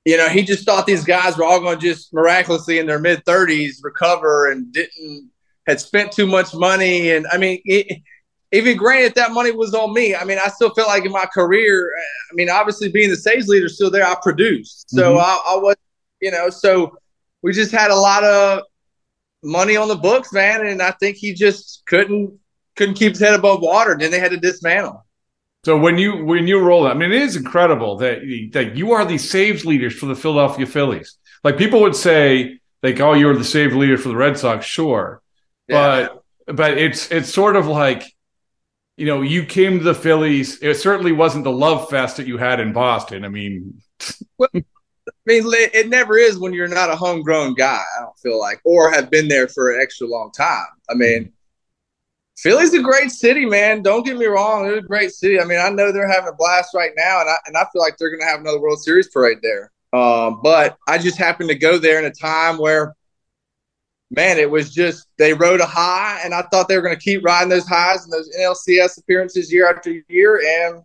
you 0.04 0.16
know, 0.16 0.28
he 0.28 0.42
just 0.42 0.64
thought 0.64 0.86
these 0.86 1.04
guys 1.04 1.36
were 1.36 1.44
all 1.44 1.60
going 1.60 1.78
to 1.78 1.84
just 1.84 2.14
miraculously 2.14 2.78
in 2.78 2.86
their 2.86 3.00
mid 3.00 3.24
30s 3.24 3.76
recover 3.82 4.50
and 4.50 4.72
didn't 4.72 5.30
had 5.66 5.80
spent 5.80 6.12
too 6.12 6.26
much 6.26 6.54
money. 6.54 7.10
And 7.10 7.26
I 7.32 7.38
mean, 7.38 7.60
it, 7.64 8.02
even 8.52 8.76
granted 8.76 9.14
that 9.16 9.32
money 9.32 9.50
was 9.50 9.74
on 9.74 9.92
me. 9.92 10.14
I 10.14 10.24
mean, 10.24 10.38
I 10.38 10.48
still 10.48 10.72
felt 10.74 10.88
like 10.88 11.04
in 11.04 11.12
my 11.12 11.26
career, 11.26 11.90
I 12.30 12.34
mean, 12.34 12.48
obviously 12.48 12.88
being 12.88 13.10
the 13.10 13.16
saves 13.16 13.48
leader 13.48 13.68
still 13.68 13.90
there, 13.90 14.06
I 14.06 14.14
produced. 14.22 14.90
So 14.90 15.14
mm-hmm. 15.14 15.18
I, 15.18 15.54
I 15.54 15.56
was, 15.56 15.74
you 16.20 16.30
know, 16.30 16.50
so 16.50 16.96
we 17.42 17.52
just 17.52 17.72
had 17.72 17.90
a 17.90 17.96
lot 17.96 18.22
of 18.22 18.62
money 19.42 19.76
on 19.76 19.88
the 19.88 19.96
books, 19.96 20.32
man. 20.32 20.66
And 20.66 20.80
I 20.80 20.92
think 20.92 21.16
he 21.16 21.34
just 21.34 21.82
couldn't 21.86 22.38
couldn't 22.76 22.94
keep 22.94 23.12
his 23.12 23.20
head 23.20 23.34
above 23.34 23.60
water. 23.60 23.92
And 23.92 24.00
then 24.00 24.10
they 24.10 24.20
had 24.20 24.30
to 24.30 24.36
dismantle. 24.36 25.04
So 25.64 25.76
when 25.76 25.98
you 25.98 26.24
when 26.24 26.46
you 26.46 26.60
roll, 26.60 26.86
I 26.86 26.94
mean, 26.94 27.10
it 27.10 27.22
is 27.22 27.34
incredible 27.34 27.96
that 27.96 28.20
that 28.52 28.76
you 28.76 28.92
are 28.92 29.04
the 29.04 29.18
saves 29.18 29.64
leaders 29.64 29.94
for 29.94 30.06
the 30.06 30.14
Philadelphia 30.14 30.64
Phillies. 30.64 31.18
Like 31.42 31.58
people 31.58 31.80
would 31.80 31.96
say, 31.96 32.60
like, 32.84 33.00
"Oh, 33.00 33.14
you're 33.14 33.36
the 33.36 33.44
save 33.44 33.74
leader 33.74 33.98
for 33.98 34.08
the 34.08 34.16
Red 34.16 34.38
Sox." 34.38 34.64
Sure, 34.64 35.20
yeah. 35.66 36.08
but 36.46 36.56
but 36.56 36.78
it's 36.78 37.10
it's 37.10 37.34
sort 37.34 37.56
of 37.56 37.66
like 37.66 38.04
you 38.96 39.06
know, 39.06 39.22
you 39.22 39.44
came 39.44 39.78
to 39.78 39.84
the 39.84 39.94
Phillies. 39.94 40.62
It 40.62 40.74
certainly 40.76 41.12
wasn't 41.12 41.44
the 41.44 41.52
love 41.52 41.90
fest 41.90 42.16
that 42.16 42.26
you 42.26 42.38
had 42.38 42.60
in 42.60 42.72
Boston. 42.72 43.24
I 43.24 43.28
mean, 43.28 43.82
well, 44.38 44.48
I 44.54 44.62
mean, 45.26 45.42
it 45.52 45.88
never 45.88 46.16
is 46.16 46.38
when 46.38 46.52
you're 46.52 46.68
not 46.68 46.90
a 46.90 46.96
homegrown 46.96 47.54
guy. 47.54 47.82
I 47.96 48.00
don't 48.00 48.18
feel 48.18 48.38
like, 48.38 48.60
or 48.64 48.90
have 48.90 49.10
been 49.10 49.28
there 49.28 49.48
for 49.48 49.74
an 49.74 49.80
extra 49.80 50.06
long 50.06 50.30
time. 50.32 50.66
I 50.88 50.94
mean, 50.94 51.32
Philly's 52.36 52.74
a 52.74 52.82
great 52.82 53.10
city, 53.10 53.46
man. 53.46 53.82
Don't 53.82 54.04
get 54.04 54.18
me 54.18 54.26
wrong; 54.26 54.64
they're 54.64 54.78
a 54.78 54.82
great 54.82 55.12
city. 55.12 55.40
I 55.40 55.44
mean, 55.44 55.58
I 55.58 55.70
know 55.70 55.90
they're 55.90 56.10
having 56.10 56.28
a 56.28 56.36
blast 56.36 56.74
right 56.74 56.92
now, 56.96 57.20
and 57.20 57.30
I 57.30 57.36
and 57.46 57.56
I 57.56 57.64
feel 57.72 57.80
like 57.80 57.96
they're 57.96 58.10
going 58.10 58.20
to 58.20 58.26
have 58.26 58.40
another 58.40 58.60
World 58.60 58.82
Series 58.82 59.08
parade 59.08 59.38
there. 59.42 59.72
Um, 59.92 60.40
but 60.42 60.76
I 60.86 60.98
just 60.98 61.16
happened 61.16 61.48
to 61.48 61.54
go 61.54 61.78
there 61.78 61.98
in 61.98 62.04
a 62.04 62.10
time 62.10 62.58
where, 62.58 62.94
man, 64.10 64.36
it 64.36 64.50
was 64.50 64.72
just 64.74 65.08
they 65.16 65.32
rode 65.32 65.60
a 65.60 65.66
high, 65.66 66.20
and 66.22 66.34
I 66.34 66.42
thought 66.42 66.68
they 66.68 66.76
were 66.76 66.82
going 66.82 66.96
to 66.96 67.02
keep 67.02 67.24
riding 67.24 67.48
those 67.48 67.66
highs 67.66 68.04
and 68.04 68.12
those 68.12 68.30
NLCS 68.38 68.98
appearances 68.98 69.50
year 69.50 69.70
after 69.70 69.98
year, 70.08 70.40
and 70.64 70.82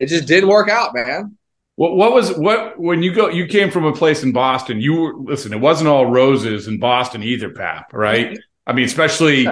it 0.00 0.06
just 0.06 0.26
didn't 0.26 0.48
work 0.48 0.68
out, 0.68 0.94
man. 0.94 1.38
What, 1.76 1.94
what 1.94 2.12
was 2.12 2.36
what 2.36 2.76
when 2.80 3.04
you 3.04 3.12
go? 3.14 3.28
You 3.28 3.46
came 3.46 3.70
from 3.70 3.84
a 3.84 3.92
place 3.92 4.24
in 4.24 4.32
Boston. 4.32 4.80
You 4.80 4.94
were 4.94 5.14
listen. 5.14 5.52
It 5.52 5.60
wasn't 5.60 5.88
all 5.88 6.06
roses 6.06 6.66
in 6.66 6.80
Boston 6.80 7.22
either, 7.22 7.50
Pap. 7.50 7.92
Right? 7.92 8.36
I 8.66 8.72
mean, 8.72 8.86
especially 8.86 9.46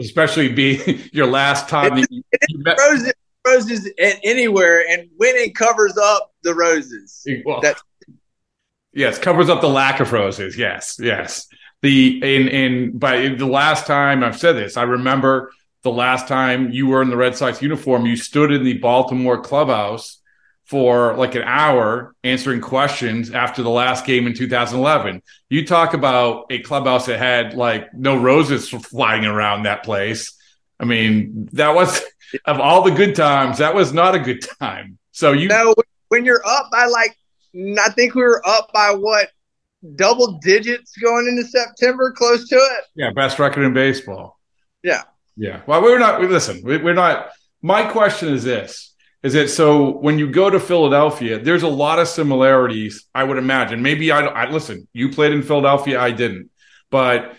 especially 0.00 0.48
be 0.48 1.08
your 1.12 1.26
last 1.26 1.68
time 1.68 1.96
that 1.96 2.08
you. 2.10 2.22
Roses, 2.78 3.12
roses 3.46 3.90
anywhere, 3.98 4.84
and 4.88 5.08
winning 5.18 5.52
covers 5.52 5.96
up 5.96 6.32
the 6.42 6.54
roses. 6.54 7.26
Well, 7.44 7.60
That's 7.60 7.82
yes, 8.92 9.18
covers 9.18 9.48
up 9.48 9.60
the 9.60 9.68
lack 9.68 10.00
of 10.00 10.12
roses. 10.12 10.56
Yes, 10.56 10.96
yes. 11.00 11.46
The 11.82 12.18
in 12.22 12.48
in 12.48 12.98
but 12.98 13.38
the 13.38 13.46
last 13.46 13.86
time 13.86 14.24
I've 14.24 14.38
said 14.38 14.52
this, 14.56 14.76
I 14.76 14.82
remember 14.82 15.50
the 15.82 15.90
last 15.90 16.28
time 16.28 16.70
you 16.70 16.86
were 16.86 17.00
in 17.00 17.08
the 17.08 17.16
Red 17.16 17.36
Sox 17.36 17.62
uniform, 17.62 18.04
you 18.04 18.16
stood 18.16 18.52
in 18.52 18.64
the 18.64 18.78
Baltimore 18.78 19.40
clubhouse 19.40 20.19
for 20.70 21.16
like 21.16 21.34
an 21.34 21.42
hour 21.42 22.14
answering 22.22 22.60
questions 22.60 23.32
after 23.32 23.60
the 23.60 23.68
last 23.68 24.06
game 24.06 24.28
in 24.28 24.34
2011. 24.34 25.20
You 25.48 25.66
talk 25.66 25.94
about 25.94 26.46
a 26.48 26.60
clubhouse 26.60 27.06
that 27.06 27.18
had 27.18 27.54
like 27.54 27.92
no 27.92 28.16
roses 28.16 28.68
flying 28.68 29.24
around 29.24 29.64
that 29.64 29.82
place. 29.82 30.38
I 30.78 30.84
mean, 30.84 31.48
that 31.54 31.74
was 31.74 32.00
of 32.44 32.60
all 32.60 32.82
the 32.82 32.92
good 32.92 33.16
times, 33.16 33.58
that 33.58 33.74
was 33.74 33.92
not 33.92 34.14
a 34.14 34.20
good 34.20 34.46
time. 34.60 34.96
So 35.10 35.32
you 35.32 35.48
know 35.48 35.74
when 36.06 36.24
you're 36.24 36.46
up 36.46 36.68
by 36.70 36.86
like 36.86 37.16
I 37.84 37.90
think 37.90 38.14
we 38.14 38.22
were 38.22 38.40
up 38.46 38.70
by 38.72 38.94
what 38.94 39.28
double 39.96 40.38
digits 40.38 40.96
going 40.98 41.26
into 41.26 41.42
September, 41.48 42.12
close 42.12 42.48
to 42.48 42.54
it. 42.54 42.84
Yeah, 42.94 43.10
best 43.10 43.40
record 43.40 43.64
in 43.64 43.74
baseball. 43.74 44.38
Yeah. 44.84 45.02
Yeah. 45.36 45.62
Well, 45.66 45.82
we're 45.82 45.98
not. 45.98 46.20
We, 46.20 46.28
listen, 46.28 46.60
we, 46.62 46.76
we're 46.76 46.94
not. 46.94 47.30
My 47.60 47.90
question 47.90 48.32
is 48.32 48.44
this: 48.44 48.89
is 49.22 49.34
that 49.34 49.48
so 49.48 49.98
when 49.98 50.18
you 50.18 50.30
go 50.30 50.48
to 50.48 50.58
Philadelphia, 50.58 51.38
there's 51.38 51.62
a 51.62 51.68
lot 51.68 51.98
of 51.98 52.08
similarities, 52.08 53.06
I 53.14 53.24
would 53.24 53.38
imagine. 53.38 53.82
Maybe 53.82 54.10
I, 54.10 54.20
I 54.20 54.50
listen, 54.50 54.88
you 54.92 55.10
played 55.10 55.32
in 55.32 55.42
Philadelphia, 55.42 56.00
I 56.00 56.10
didn't, 56.10 56.50
but 56.90 57.36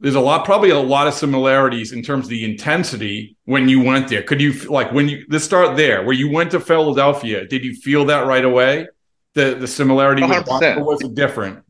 there's 0.00 0.16
a 0.16 0.20
lot, 0.20 0.44
probably 0.44 0.70
a 0.70 0.78
lot 0.78 1.06
of 1.06 1.14
similarities 1.14 1.92
in 1.92 2.02
terms 2.02 2.26
of 2.26 2.30
the 2.30 2.44
intensity 2.44 3.36
when 3.44 3.68
you 3.68 3.82
went 3.82 4.08
there. 4.08 4.22
Could 4.22 4.40
you 4.40 4.52
like 4.52 4.92
when 4.92 5.08
you 5.08 5.24
let's 5.30 5.44
start 5.44 5.76
there, 5.76 6.02
where 6.02 6.14
you 6.14 6.30
went 6.30 6.50
to 6.50 6.60
Philadelphia? 6.60 7.46
Did 7.46 7.64
you 7.64 7.74
feel 7.74 8.04
that 8.06 8.26
right 8.26 8.44
away? 8.44 8.88
The 9.32 9.54
the 9.54 9.66
similarity 9.66 10.22
with 10.22 10.44
Boston, 10.44 10.84
was 10.84 11.00
it 11.00 11.14
different? 11.14 11.64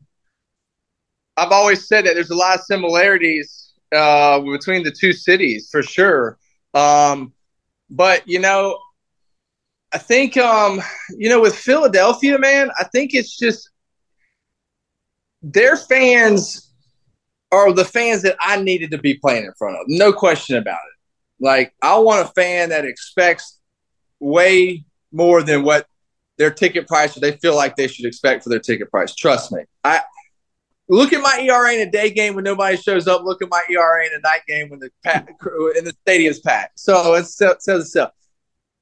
I've 1.37 1.51
always 1.51 1.87
said 1.87 2.05
that 2.05 2.15
there's 2.15 2.29
a 2.29 2.35
lot 2.35 2.55
of 2.55 2.65
similarities 2.65 3.73
uh, 3.93 4.39
between 4.41 4.83
the 4.83 4.91
two 4.91 5.13
cities 5.13 5.69
for 5.71 5.81
sure. 5.81 6.37
Um, 6.73 7.33
but 7.89 8.27
you 8.27 8.39
know, 8.39 8.79
I 9.93 9.97
think, 9.97 10.35
um, 10.37 10.81
you 11.17 11.29
know, 11.29 11.41
with 11.41 11.55
Philadelphia, 11.55 12.37
man, 12.37 12.69
I 12.79 12.85
think 12.85 13.13
it's 13.13 13.37
just 13.37 13.69
their 15.41 15.77
fans 15.77 16.73
are 17.51 17.71
the 17.71 17.85
fans 17.85 18.21
that 18.23 18.35
I 18.39 18.61
needed 18.61 18.91
to 18.91 18.97
be 18.97 19.15
playing 19.15 19.45
in 19.45 19.53
front 19.57 19.77
of. 19.77 19.83
No 19.87 20.11
question 20.11 20.57
about 20.57 20.73
it. 20.73 21.43
Like, 21.43 21.73
I 21.81 21.97
want 21.99 22.27
a 22.27 22.31
fan 22.33 22.69
that 22.69 22.85
expects 22.85 23.59
way 24.19 24.85
more 25.11 25.43
than 25.43 25.63
what 25.63 25.87
their 26.37 26.51
ticket 26.51 26.87
price 26.87 27.15
or 27.15 27.19
they 27.19 27.33
feel 27.33 27.55
like 27.55 27.75
they 27.75 27.87
should 27.87 28.05
expect 28.05 28.43
for 28.43 28.49
their 28.49 28.59
ticket 28.59 28.89
price. 28.91 29.15
Trust 29.15 29.51
me. 29.51 29.63
I 29.83 30.01
look 30.89 31.13
at 31.13 31.21
my 31.21 31.39
ERA 31.41 31.73
in 31.73 31.87
a 31.87 31.91
day 31.91 32.09
game 32.09 32.35
when 32.35 32.43
nobody 32.43 32.77
shows 32.77 33.07
up. 33.07 33.23
Look 33.23 33.41
at 33.41 33.49
my 33.49 33.61
ERA 33.69 34.05
in 34.05 34.11
a 34.13 34.19
night 34.19 34.41
game 34.47 34.69
when 34.69 34.79
the 34.79 34.89
pack, 35.03 35.27
in 35.77 35.85
the 35.85 35.93
stadium's 36.01 36.39
packed. 36.39 36.79
So 36.79 37.15
it 37.15 37.25
says 37.25 37.67
itself. 37.67 38.11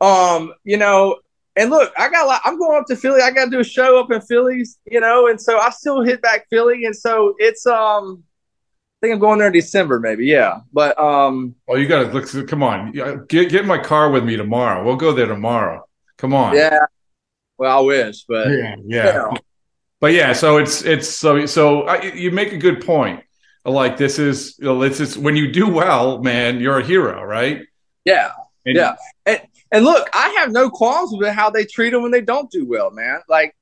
Um, 0.01 0.53
you 0.63 0.77
know, 0.77 1.19
and 1.55 1.69
look, 1.69 1.93
I 1.97 2.09
got. 2.09 2.41
I'm 2.43 2.57
going 2.57 2.79
up 2.79 2.87
to 2.87 2.95
Philly. 2.95 3.21
I 3.21 3.31
got 3.31 3.45
to 3.45 3.51
do 3.51 3.59
a 3.59 3.63
show 3.63 3.99
up 3.99 4.11
in 4.11 4.21
Phillies, 4.21 4.79
you 4.85 4.99
know, 4.99 5.27
and 5.27 5.39
so 5.39 5.59
I 5.59 5.69
still 5.69 6.01
hit 6.01 6.21
back 6.21 6.47
Philly, 6.49 6.85
and 6.85 6.95
so 6.95 7.35
it's 7.37 7.65
um. 7.65 8.23
I 9.01 9.07
think 9.07 9.15
I'm 9.15 9.19
going 9.19 9.39
there 9.39 9.47
in 9.47 9.53
December, 9.53 9.99
maybe. 9.99 10.25
Yeah, 10.25 10.61
but 10.71 10.97
um. 10.99 11.55
Oh, 11.67 11.75
you 11.75 11.87
got 11.87 12.03
to 12.03 12.11
look. 12.11 12.47
Come 12.47 12.63
on, 12.63 12.91
get 13.27 13.49
get 13.49 13.65
my 13.65 13.77
car 13.77 14.09
with 14.09 14.23
me 14.23 14.35
tomorrow. 14.37 14.83
We'll 14.83 14.95
go 14.95 15.13
there 15.13 15.27
tomorrow. 15.27 15.85
Come 16.17 16.33
on. 16.33 16.55
Yeah. 16.55 16.79
Well, 17.57 17.77
I 17.77 17.81
wish, 17.81 18.23
but 18.23 18.49
yeah, 18.49 18.75
yeah. 18.85 19.05
You 19.07 19.13
know. 19.13 19.33
But 19.99 20.13
yeah, 20.13 20.33
so 20.33 20.57
it's 20.57 20.83
it's 20.83 21.07
so 21.07 21.45
so 21.45 21.83
I, 21.83 22.01
you 22.01 22.31
make 22.31 22.51
a 22.51 22.57
good 22.57 22.85
point. 22.85 23.23
Like 23.63 23.95
this 23.95 24.19
is 24.19 24.57
you 24.59 24.65
know, 24.65 24.79
this 24.79 24.99
is 24.99 25.17
when 25.17 25.35
you 25.35 25.51
do 25.51 25.69
well, 25.69 26.21
man, 26.21 26.59
you're 26.59 26.79
a 26.79 26.83
hero, 26.83 27.23
right? 27.23 27.61
Yeah, 28.03 28.31
and, 28.65 28.75
yeah. 28.75 28.95
And 29.25 29.39
and 29.73 29.83
look, 29.83 30.07
I 30.13 30.29
have 30.37 30.51
no 30.51 30.69
qualms 30.69 31.09
with 31.13 31.33
how 31.33 31.49
they 31.49 31.65
treat 31.65 31.89
them 31.89 32.03
when 32.03 32.11
they 32.11 32.21
don't 32.21 32.49
do 32.51 32.63
well, 32.63 32.91
man. 32.91 33.21
Like, 33.27 33.55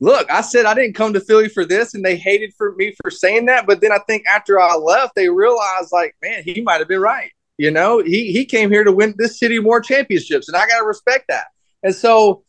look, 0.00 0.30
I 0.30 0.40
said 0.40 0.64
I 0.64 0.72
didn't 0.72 0.94
come 0.94 1.12
to 1.12 1.20
Philly 1.20 1.50
for 1.50 1.66
this, 1.66 1.92
and 1.92 2.02
they 2.02 2.16
hated 2.16 2.54
for 2.56 2.74
me 2.76 2.94
for 3.02 3.10
saying 3.10 3.44
that. 3.46 3.66
But 3.66 3.82
then 3.82 3.92
I 3.92 3.98
think 4.06 4.24
after 4.26 4.58
I 4.58 4.74
left, 4.76 5.14
they 5.14 5.28
realized, 5.28 5.92
like, 5.92 6.16
man, 6.22 6.42
he 6.42 6.62
might 6.62 6.78
have 6.78 6.88
been 6.88 7.02
right. 7.02 7.30
You 7.58 7.70
know, 7.70 8.02
he 8.02 8.32
he 8.32 8.46
came 8.46 8.70
here 8.70 8.82
to 8.82 8.92
win 8.92 9.14
this 9.18 9.38
city 9.38 9.58
more 9.58 9.80
championships, 9.80 10.48
and 10.48 10.56
I 10.56 10.66
got 10.66 10.78
to 10.78 10.86
respect 10.86 11.26
that. 11.28 11.46
And 11.82 11.94
so 11.94 12.42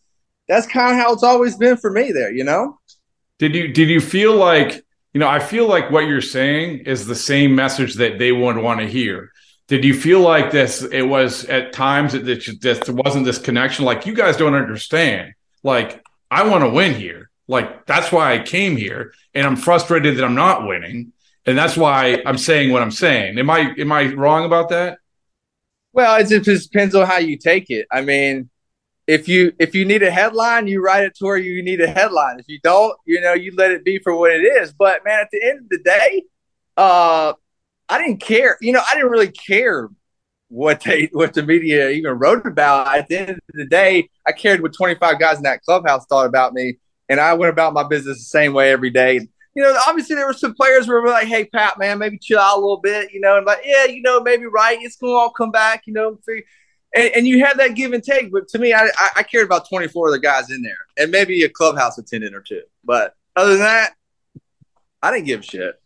that's 0.48 0.66
kind 0.66 0.98
of 0.98 1.04
how 1.04 1.12
it's 1.12 1.24
always 1.24 1.58
been 1.58 1.76
for 1.76 1.92
me 1.92 2.14
there. 2.14 2.32
You 2.32 2.46
know. 2.46 2.80
Did 3.38 3.54
you 3.54 3.68
did 3.68 3.90
you 3.90 4.00
feel 4.00 4.34
like 4.34 4.82
you 5.14 5.20
know? 5.20 5.28
I 5.28 5.40
feel 5.40 5.68
like 5.68 5.92
what 5.92 6.08
you're 6.08 6.22
saying 6.22 6.86
is 6.86 7.06
the 7.06 7.16
same 7.16 7.54
message 7.54 7.96
that 7.96 8.18
they 8.18 8.32
would 8.32 8.58
want 8.58 8.80
to 8.80 8.88
hear 8.88 9.32
did 9.68 9.84
you 9.84 9.94
feel 9.94 10.22
like 10.22 10.52
this 10.52 10.82
it 10.82 11.02
was 11.02 11.44
at 11.46 11.74
times 11.74 12.14
that 12.14 12.22
this 12.22 12.90
wasn't 12.90 13.26
this 13.26 13.38
connection? 13.38 13.86
Like 13.86 14.06
you 14.06 14.14
guys 14.14 14.38
don't 14.38 14.56
understand. 14.56 15.34
Like 15.64 16.04
i 16.32 16.48
want 16.48 16.64
to 16.64 16.70
win 16.70 16.94
here. 16.94 17.30
Like 17.48 17.86
that's 17.86 18.12
why 18.12 18.34
i 18.34 18.40
came 18.40 18.78
here 18.78 19.14
and 19.34 19.46
i'm 19.46 19.56
frustrated 19.56 20.18
that 20.18 20.24
i'm 20.24 20.36
not 20.36 20.68
winning 20.68 21.14
and 21.46 21.58
that's 21.58 21.78
why 21.78 22.22
i'm 22.26 22.38
saying 22.38 22.72
what 22.72 22.82
i'm 22.82 22.92
saying. 22.92 23.38
Am 23.38 23.50
i 23.50 23.74
am 23.78 23.92
i 23.92 24.06
wrong 24.14 24.46
about 24.46 24.70
that? 24.70 25.00
Well 25.92 26.16
it 26.16 26.44
just 26.44 26.72
depends 26.72 26.96
on 26.96 27.06
how 27.06 27.18
you 27.18 27.38
take 27.38 27.70
it. 27.70 27.88
I 27.92 28.02
mean 28.02 28.50
if 29.06 29.28
you 29.28 29.54
if 29.60 29.76
you 29.76 29.84
need 29.84 30.04
a 30.04 30.12
headline 30.12 30.68
you 30.68 30.82
write 30.82 31.04
it 31.04 31.16
to 31.16 31.26
where 31.26 31.38
you 31.38 31.62
need 31.62 31.82
a 31.82 31.88
headline. 31.88 32.40
If 32.40 32.48
you 32.48 32.60
don't 32.64 32.98
you 33.06 33.20
know 33.20 33.34
you 33.34 33.54
let 33.58 33.72
it 33.72 33.84
be 33.84 34.00
for 34.00 34.16
what 34.16 34.32
it 34.32 34.44
is. 34.44 34.72
But 34.72 35.04
man 35.04 35.20
at 35.20 35.30
the 35.32 35.44
end 35.44 35.60
of 35.60 35.70
the 35.70 35.80
day 35.80 36.24
uh 36.78 37.34
I 37.90 37.98
didn't 37.98 38.22
care. 38.22 38.58
You 38.62 38.74
know, 38.74 38.82
I 38.82 38.96
didn't 38.96 39.12
really 39.12 39.32
care 39.32 39.90
what 40.50 40.82
they 40.82 41.10
what 41.12 41.34
the 41.34 41.44
media 41.44 41.90
even 41.90 42.14
wrote 42.14 42.46
about. 42.46 42.96
At 42.96 43.08
the 43.08 43.20
end 43.20 43.30
of 43.32 43.40
the 43.54 43.66
day, 43.66 44.10
I 44.26 44.32
cared 44.32 44.62
what 44.62 44.74
25 44.74 45.20
guys 45.20 45.38
in 45.38 45.44
that 45.44 45.62
clubhouse 45.64 46.06
thought 46.06 46.26
about 46.26 46.54
me, 46.54 46.78
and 47.10 47.20
I 47.20 47.34
went 47.34 47.52
about 47.52 47.74
my 47.74 47.84
business 47.84 48.18
the 48.18 48.26
same 48.26 48.54
way 48.54 48.72
every 48.72 48.90
day. 48.90 49.28
You 49.56 49.64
know, 49.64 49.76
obviously 49.88 50.16
there 50.16 50.28
were 50.28 50.34
some 50.34 50.54
players 50.54 50.86
who 50.86 50.94
were 50.94 51.08
like, 51.08 51.28
"Hey, 51.28 51.46
Pap, 51.46 51.80
man, 51.80 51.98
maybe 51.98 52.20
chill 52.20 52.40
out 52.40 52.58
a 52.58 52.62
little 52.62 52.80
bit," 52.82 53.12
you 53.12 53.20
know, 53.20 53.38
and 53.38 53.46
like, 53.46 53.62
"Yeah, 53.66 53.86
you 53.86 54.02
know, 54.02 54.22
maybe 54.22 54.46
right, 54.46 54.78
it's 54.82 54.98
gonna 54.98 55.14
all 55.14 55.32
come 55.32 55.52
back," 55.52 55.84
you 55.88 55.94
know. 55.94 56.20
And, 56.96 57.12
and 57.16 57.28
you 57.28 57.44
had 57.44 57.58
that 57.58 57.76
give 57.76 57.94
and 57.94 58.04
take, 58.04 58.32
but 58.32 58.48
to 58.50 58.60
me, 58.60 58.74
I, 58.74 58.88
I 59.16 59.24
cared 59.24 59.46
about 59.46 59.68
24 59.68 60.08
of 60.08 60.14
the 60.14 60.20
guys 60.20 60.52
in 60.52 60.62
there, 60.62 60.78
and 60.98 61.12
maybe 61.12 61.44
a 61.44 61.50
clubhouse 61.50 61.98
attendant 61.98 62.36
or 62.36 62.42
two. 62.42 62.62
But 62.84 63.16
other 63.36 63.52
than 63.52 63.60
that, 63.60 63.94
I 65.02 65.12
didn't 65.12 65.26
give 65.26 65.42
a 65.42 65.44
shit. 65.44 65.82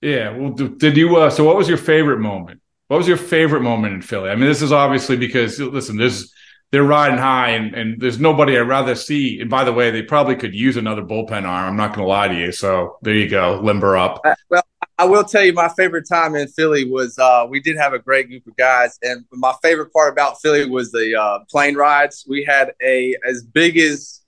Yeah. 0.00 0.30
Well, 0.36 0.50
did 0.50 0.96
you? 0.96 1.16
Uh, 1.16 1.30
so, 1.30 1.44
what 1.44 1.56
was 1.56 1.68
your 1.68 1.78
favorite 1.78 2.20
moment? 2.20 2.60
What 2.88 2.96
was 2.96 3.08
your 3.08 3.16
favorite 3.16 3.62
moment 3.62 3.94
in 3.94 4.02
Philly? 4.02 4.30
I 4.30 4.34
mean, 4.34 4.48
this 4.48 4.62
is 4.62 4.72
obviously 4.72 5.16
because 5.16 5.60
listen, 5.60 5.96
there's 5.96 6.32
they're 6.70 6.84
riding 6.84 7.18
high, 7.18 7.50
and 7.50 7.74
and 7.74 8.00
there's 8.00 8.18
nobody 8.18 8.56
I'd 8.56 8.62
rather 8.62 8.94
see. 8.94 9.40
And 9.40 9.50
by 9.50 9.64
the 9.64 9.72
way, 9.72 9.90
they 9.90 10.02
probably 10.02 10.36
could 10.36 10.54
use 10.54 10.76
another 10.76 11.02
bullpen 11.02 11.44
arm. 11.44 11.68
I'm 11.68 11.76
not 11.76 11.94
going 11.94 12.04
to 12.04 12.08
lie 12.08 12.28
to 12.28 12.34
you. 12.34 12.52
So 12.52 12.98
there 13.02 13.14
you 13.14 13.28
go, 13.28 13.60
limber 13.62 13.96
up. 13.96 14.20
Uh, 14.24 14.34
well, 14.48 14.62
I 14.98 15.04
will 15.04 15.24
tell 15.24 15.44
you, 15.44 15.52
my 15.52 15.68
favorite 15.68 16.06
time 16.08 16.34
in 16.34 16.48
Philly 16.48 16.90
was 16.90 17.18
uh, 17.18 17.46
we 17.48 17.60
did 17.60 17.76
have 17.76 17.92
a 17.92 17.98
great 17.98 18.28
group 18.28 18.46
of 18.46 18.56
guys, 18.56 18.98
and 19.02 19.24
my 19.32 19.54
favorite 19.62 19.92
part 19.92 20.12
about 20.12 20.40
Philly 20.40 20.68
was 20.68 20.90
the 20.92 21.14
uh, 21.14 21.40
plane 21.50 21.74
rides. 21.74 22.24
We 22.28 22.44
had 22.44 22.72
a 22.82 23.16
as 23.26 23.42
big 23.42 23.76
as 23.78 24.20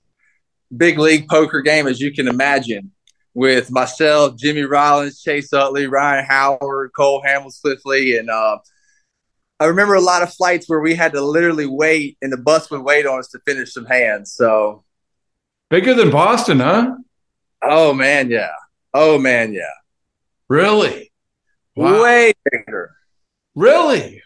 big 0.77 0.99
league 0.99 1.29
poker 1.29 1.61
game 1.61 1.87
as 1.87 2.01
you 2.01 2.13
can 2.13 2.29
imagine 2.29 2.91
with 3.35 3.71
myself, 3.71 4.37
Jimmy 4.37 4.63
Rollins, 4.63 5.23
Chase 5.23 5.53
Utley, 5.53 5.87
Ryan 5.87 6.25
Howard, 6.27 6.93
Cole 6.95 7.23
Hamels, 7.27 7.61
Cliff 7.61 7.81
Lee, 7.85 8.19
and 8.19 8.29
uh, 8.31 8.59
I 9.59 9.67
remember 9.67 9.95
a 9.95 10.01
lot 10.01 10.23
of 10.23 10.35
flights 10.35 10.69
where 10.69 10.81
we 10.81 10.95
had 10.95 11.13
to 11.13 11.23
literally 11.23 11.67
wait, 11.67 12.19
and 12.21 12.33
the 12.33 12.37
bus 12.37 12.71
would 12.71 12.83
wait 12.83 13.07
on 13.07 13.21
us 13.21 13.29
to 13.29 13.39
finish 13.47 13.73
some 13.73 13.87
hands. 13.87 14.33
So 14.33 14.85
bigger 15.71 15.95
than 15.95 16.11
Boston, 16.11 16.59
huh? 16.61 16.97
Oh 17.63 17.95
man, 17.95 18.29
yeah. 18.29 18.51
Oh 18.93 19.19
man, 19.19 19.53
yeah. 19.53 19.71
Really? 20.49 21.13
Wow. 21.77 22.03
Way 22.03 22.33
bigger. 22.51 22.91
Really? 23.55 24.23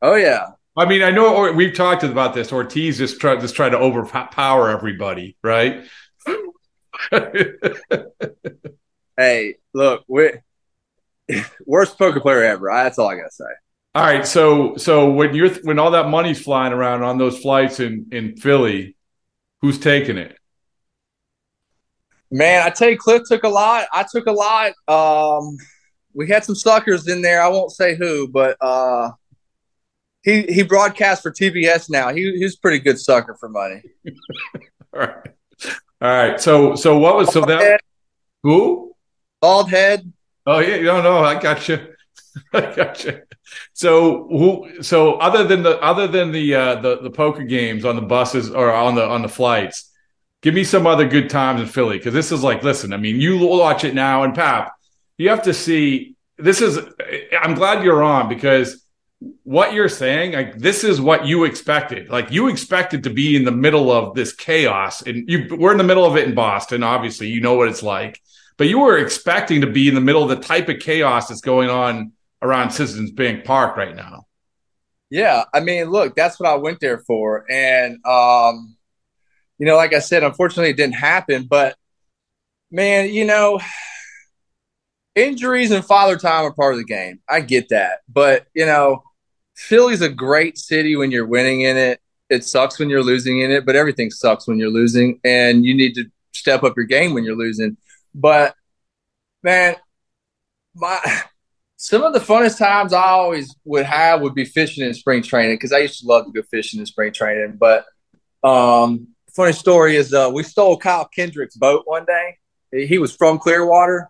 Oh 0.00 0.14
yeah. 0.14 0.50
I 0.76 0.86
mean, 0.86 1.02
I 1.02 1.10
know 1.10 1.50
we've 1.52 1.74
talked 1.74 2.04
about 2.04 2.34
this. 2.34 2.52
Ortiz 2.52 2.98
just 2.98 3.20
tried 3.20 3.40
just 3.40 3.56
try 3.56 3.68
to 3.68 3.76
overpower 3.76 4.70
everybody, 4.70 5.36
right? 5.42 5.84
hey, 9.16 9.56
look, 9.74 10.04
we 10.08 10.32
worst 11.66 11.98
poker 11.98 12.20
player 12.20 12.44
ever. 12.44 12.68
That's 12.72 12.98
all 12.98 13.08
I 13.08 13.16
gotta 13.16 13.30
say. 13.30 13.44
All 13.94 14.04
right, 14.04 14.26
so 14.26 14.76
so 14.76 15.10
when 15.10 15.34
you're 15.34 15.50
when 15.62 15.78
all 15.78 15.90
that 15.92 16.08
money's 16.08 16.40
flying 16.40 16.72
around 16.72 17.02
on 17.02 17.18
those 17.18 17.38
flights 17.38 17.80
in 17.80 18.06
in 18.12 18.36
Philly, 18.36 18.96
who's 19.60 19.78
taking 19.78 20.18
it? 20.18 20.38
Man, 22.30 22.64
I 22.64 22.70
tell 22.70 22.90
you, 22.90 22.98
Cliff 22.98 23.22
took 23.26 23.44
a 23.44 23.48
lot. 23.48 23.86
I 23.92 24.04
took 24.10 24.26
a 24.26 24.32
lot. 24.32 24.72
Um, 24.86 25.56
we 26.12 26.28
had 26.28 26.44
some 26.44 26.54
suckers 26.54 27.08
in 27.08 27.22
there. 27.22 27.40
I 27.40 27.48
won't 27.48 27.72
say 27.72 27.96
who, 27.96 28.28
but 28.28 28.56
uh, 28.60 29.10
he 30.22 30.42
he 30.42 30.62
broadcasts 30.62 31.22
for 31.22 31.32
TBS 31.32 31.88
now. 31.88 32.12
He 32.12 32.38
he's 32.38 32.54
a 32.54 32.60
pretty 32.60 32.80
good 32.80 32.98
sucker 32.98 33.36
for 33.40 33.48
money. 33.48 33.82
all 34.94 35.00
right, 35.00 35.34
all 36.00 36.08
right. 36.08 36.40
So 36.40 36.74
so 36.76 36.98
what 36.98 37.16
was 37.16 37.32
so 37.32 37.40
that 37.42 37.60
head. 37.60 37.80
who 38.42 38.94
bald 39.40 39.70
head? 39.70 40.12
Oh 40.46 40.60
yeah, 40.60 40.80
no 40.80 41.02
no, 41.02 41.18
I 41.18 41.40
got 41.40 41.68
you. 41.68 41.94
I 42.52 42.60
got 42.74 43.04
you. 43.04 43.20
So 43.72 44.28
who? 44.28 44.82
So 44.82 45.14
other 45.14 45.44
than 45.44 45.62
the 45.62 45.80
other 45.80 46.06
than 46.06 46.30
the 46.32 46.54
uh, 46.54 46.74
the 46.80 47.00
the 47.00 47.10
poker 47.10 47.44
games 47.44 47.84
on 47.84 47.96
the 47.96 48.02
buses 48.02 48.50
or 48.50 48.72
on 48.72 48.94
the 48.94 49.04
on 49.04 49.22
the 49.22 49.28
flights, 49.28 49.90
give 50.42 50.54
me 50.54 50.64
some 50.64 50.86
other 50.86 51.06
good 51.06 51.30
times 51.30 51.60
in 51.60 51.66
Philly 51.66 51.98
because 51.98 52.14
this 52.14 52.30
is 52.30 52.42
like, 52.42 52.62
listen, 52.62 52.92
I 52.92 52.96
mean, 52.96 53.20
you 53.20 53.38
watch 53.46 53.84
it 53.84 53.94
now, 53.94 54.22
and 54.22 54.34
Pap, 54.34 54.72
you 55.16 55.30
have 55.30 55.42
to 55.44 55.54
see. 55.54 56.14
This 56.36 56.60
is. 56.60 56.78
I'm 57.40 57.54
glad 57.54 57.82
you're 57.82 58.02
on 58.04 58.28
because 58.28 58.84
what 59.42 59.72
you're 59.72 59.88
saying, 59.88 60.32
like 60.32 60.58
this 60.58 60.84
is 60.84 61.00
what 61.00 61.26
you 61.26 61.44
expected. 61.44 62.08
Like 62.08 62.30
you 62.30 62.48
expected 62.48 63.02
to 63.04 63.10
be 63.10 63.34
in 63.34 63.44
the 63.44 63.50
middle 63.50 63.90
of 63.90 64.14
this 64.14 64.32
chaos, 64.32 65.02
and 65.02 65.28
you 65.28 65.46
we're 65.56 65.72
in 65.72 65.78
the 65.78 65.84
middle 65.84 66.04
of 66.04 66.16
it 66.16 66.28
in 66.28 66.34
Boston. 66.34 66.82
Obviously, 66.82 67.28
you 67.28 67.40
know 67.40 67.54
what 67.54 67.68
it's 67.68 67.82
like, 67.82 68.20
but 68.56 68.68
you 68.68 68.78
were 68.78 68.98
expecting 68.98 69.60
to 69.62 69.66
be 69.66 69.88
in 69.88 69.94
the 69.94 70.00
middle 70.00 70.22
of 70.22 70.28
the 70.28 70.44
type 70.44 70.68
of 70.68 70.78
chaos 70.78 71.28
that's 71.28 71.40
going 71.40 71.68
on 71.68 72.12
around 72.42 72.70
Citizens 72.70 73.10
Bank 73.10 73.44
Park 73.44 73.76
right 73.76 73.96
now. 73.96 74.26
Yeah, 75.10 75.44
I 75.52 75.60
mean, 75.60 75.90
look, 75.90 76.14
that's 76.14 76.38
what 76.38 76.48
I 76.48 76.54
went 76.56 76.78
there 76.80 76.98
for, 76.98 77.44
and 77.50 77.94
um, 78.06 78.76
you 79.58 79.66
know, 79.66 79.76
like 79.76 79.94
I 79.94 79.98
said, 79.98 80.22
unfortunately, 80.22 80.70
it 80.70 80.76
didn't 80.76 80.94
happen. 80.94 81.48
But 81.50 81.74
man, 82.70 83.12
you 83.12 83.24
know, 83.24 83.58
injuries 85.16 85.72
and 85.72 85.84
father 85.84 86.16
time 86.16 86.44
are 86.44 86.52
part 86.52 86.74
of 86.74 86.78
the 86.78 86.84
game. 86.84 87.18
I 87.28 87.40
get 87.40 87.70
that, 87.70 88.00
but 88.08 88.46
you 88.54 88.64
know, 88.64 89.02
Philly's 89.58 90.02
a 90.02 90.08
great 90.08 90.56
city 90.56 90.94
when 90.94 91.10
you're 91.10 91.26
winning 91.26 91.62
in 91.62 91.76
it. 91.76 92.00
It 92.30 92.44
sucks 92.44 92.78
when 92.78 92.88
you're 92.88 93.02
losing 93.02 93.40
in 93.40 93.50
it, 93.50 93.66
but 93.66 93.74
everything 93.74 94.10
sucks 94.10 94.46
when 94.46 94.56
you're 94.56 94.70
losing, 94.70 95.18
and 95.24 95.64
you 95.64 95.74
need 95.74 95.94
to 95.96 96.04
step 96.32 96.62
up 96.62 96.76
your 96.76 96.86
game 96.86 97.12
when 97.12 97.24
you're 97.24 97.36
losing. 97.36 97.76
But 98.14 98.54
man, 99.42 99.74
my 100.76 101.00
some 101.76 102.04
of 102.04 102.12
the 102.12 102.20
funnest 102.20 102.58
times 102.58 102.92
I 102.92 103.02
always 103.02 103.54
would 103.64 103.84
have 103.84 104.20
would 104.20 104.34
be 104.34 104.44
fishing 104.44 104.86
in 104.86 104.94
spring 104.94 105.22
training 105.22 105.56
because 105.56 105.72
I 105.72 105.78
used 105.78 106.00
to 106.00 106.06
love 106.06 106.26
to 106.26 106.32
go 106.32 106.42
fishing 106.50 106.78
in 106.78 106.86
spring 106.86 107.12
training. 107.12 107.58
But 107.58 107.84
um, 108.44 109.08
funny 109.34 109.52
story 109.52 109.96
is 109.96 110.14
uh, 110.14 110.30
we 110.32 110.44
stole 110.44 110.76
Kyle 110.76 111.06
Kendrick's 111.06 111.56
boat 111.56 111.82
one 111.84 112.04
day. 112.04 112.36
He 112.86 112.98
was 112.98 113.16
from 113.16 113.40
Clearwater, 113.40 114.08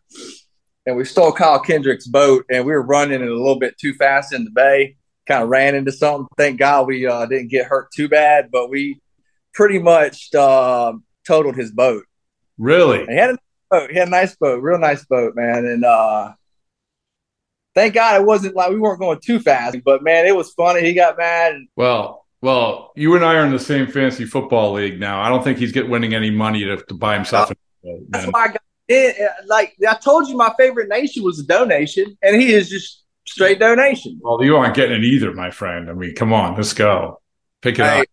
and 0.84 0.94
we 0.94 1.06
stole 1.06 1.32
Kyle 1.32 1.60
Kendrick's 1.60 2.06
boat, 2.06 2.44
and 2.50 2.66
we 2.66 2.72
were 2.72 2.82
running 2.82 3.22
it 3.22 3.28
a 3.28 3.34
little 3.34 3.58
bit 3.58 3.78
too 3.78 3.94
fast 3.94 4.34
in 4.34 4.44
the 4.44 4.50
bay. 4.50 4.97
Kind 5.28 5.42
of 5.42 5.50
ran 5.50 5.74
into 5.74 5.92
something. 5.92 6.26
Thank 6.38 6.58
God 6.58 6.86
we 6.86 7.06
uh, 7.06 7.26
didn't 7.26 7.48
get 7.48 7.66
hurt 7.66 7.92
too 7.92 8.08
bad, 8.08 8.50
but 8.50 8.70
we 8.70 8.98
pretty 9.52 9.78
much 9.78 10.34
uh, 10.34 10.94
totaled 11.26 11.54
his 11.54 11.70
boat. 11.70 12.04
Really? 12.56 13.00
And 13.00 13.10
he 13.10 13.16
had 13.16 13.30
a 13.30 13.38
boat. 13.70 13.90
He 13.90 13.98
had 13.98 14.08
a 14.08 14.10
nice 14.10 14.34
boat, 14.36 14.62
real 14.62 14.78
nice 14.78 15.04
boat, 15.04 15.34
man. 15.36 15.66
And 15.66 15.84
uh, 15.84 16.32
thank 17.74 17.92
God 17.94 18.20
it 18.20 18.26
wasn't 18.26 18.56
like 18.56 18.70
we 18.70 18.78
weren't 18.78 19.00
going 19.00 19.20
too 19.20 19.38
fast. 19.38 19.76
But 19.84 20.02
man, 20.02 20.26
it 20.26 20.34
was 20.34 20.50
funny. 20.52 20.80
He 20.80 20.94
got 20.94 21.18
mad. 21.18 21.56
Well, 21.76 22.24
well, 22.40 22.92
you 22.96 23.14
and 23.14 23.24
I 23.24 23.34
are 23.34 23.44
in 23.44 23.52
the 23.52 23.58
same 23.58 23.86
fantasy 23.86 24.24
football 24.24 24.72
league 24.72 24.98
now. 24.98 25.20
I 25.20 25.28
don't 25.28 25.44
think 25.44 25.58
he's 25.58 25.72
get 25.72 25.88
winning 25.88 26.14
any 26.14 26.30
money 26.30 26.64
to, 26.64 26.76
to 26.76 26.94
buy 26.94 27.14
himself. 27.14 27.50
Uh, 27.50 27.90
that's 28.08 28.26
why 28.26 28.44
I 28.44 28.46
got 28.48 28.62
it. 28.88 29.30
Like 29.46 29.74
I 29.86 29.94
told 29.94 30.28
you, 30.28 30.36
my 30.36 30.52
favorite 30.58 30.88
nation 30.88 31.22
was 31.22 31.38
a 31.38 31.44
donation, 31.44 32.16
and 32.22 32.40
he 32.40 32.52
is 32.52 32.70
just 32.70 33.04
straight 33.28 33.58
donation. 33.58 34.18
Well, 34.22 34.42
you 34.42 34.56
aren't 34.56 34.74
getting 34.74 34.98
it 34.98 35.04
either, 35.04 35.32
my 35.32 35.50
friend. 35.50 35.90
I 35.90 35.94
mean, 35.94 36.14
come 36.14 36.32
on, 36.32 36.56
let's 36.56 36.72
go. 36.72 37.20
Pick 37.62 37.78
it 37.78 37.84
hey, 37.84 38.00
up. 38.00 38.06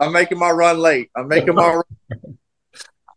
I'm 0.00 0.12
making 0.12 0.38
my 0.38 0.50
run 0.50 0.78
late. 0.78 1.10
I'm 1.16 1.28
making 1.28 1.54
my 1.54 1.74
run. 1.74 1.84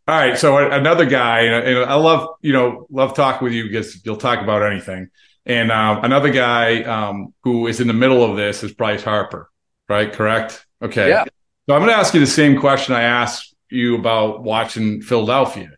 All 0.08 0.18
right, 0.18 0.38
so 0.38 0.58
another 0.58 1.06
guy, 1.06 1.42
and 1.42 1.86
I 1.86 1.94
love 1.94 2.30
you 2.42 2.52
know 2.52 2.88
love 2.90 3.14
talking 3.14 3.44
with 3.46 3.54
you 3.54 3.68
because 3.68 4.04
you'll 4.04 4.18
talk 4.18 4.42
about 4.42 4.64
anything. 4.64 5.10
And 5.46 5.72
um, 5.72 6.04
another 6.04 6.32
guy 6.32 6.84
um, 6.84 7.34
who 7.44 7.68
is 7.68 7.80
in 7.80 7.88
the 7.88 7.94
middle 7.94 8.24
of 8.24 8.36
this 8.36 8.64
is 8.64 8.74
Bryce 8.74 9.04
Harper 9.04 9.50
right? 9.90 10.14
Correct. 10.14 10.66
Okay. 10.82 11.10
Yeah. 11.10 11.26
So 11.68 11.76
I'm 11.76 11.82
going 11.82 11.92
to 11.92 11.98
ask 11.98 12.14
you 12.14 12.20
the 12.20 12.28
same 12.28 12.60
question 12.60 12.96
I 12.96 13.02
asked 13.02 13.54
you 13.70 13.96
about 13.96 14.44
watching 14.44 15.02
Philadelphia. 15.02 15.72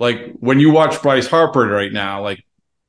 Like 0.00 0.32
when 0.40 0.58
you 0.58 0.72
watch 0.72 1.00
Bryce 1.02 1.26
Harper 1.26 1.66
right 1.66 1.92
now, 1.92 2.22
like 2.22 2.44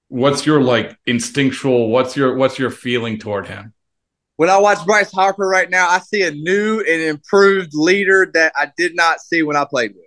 what's 0.10 0.45
your 0.45 0.62
like 0.62 0.98
instinctual? 1.06 1.89
What's 1.89 2.17
your 2.17 2.36
what's 2.36 2.60
your 2.60 2.72
feeling 2.72 3.17
toward 3.17 3.48
him? 3.48 3.74
When 4.36 4.50
I 4.50 4.58
watch 4.58 4.86
Bryce 4.86 5.12
Harper 5.12 5.48
right 5.48 5.69
now, 5.69 5.89
I 5.89 6.00
see 6.00 6.24
a 6.24 6.32
new 6.32 6.80
and 6.80 7.02
improved 7.02 7.72
leader 7.74 8.30
that 8.34 8.54
I 8.56 8.72
did 8.78 8.95
not 8.95 9.19
see 9.19 9.43
when 9.43 9.56
I 9.56 9.65
played 9.65 9.93
with. 9.95 10.06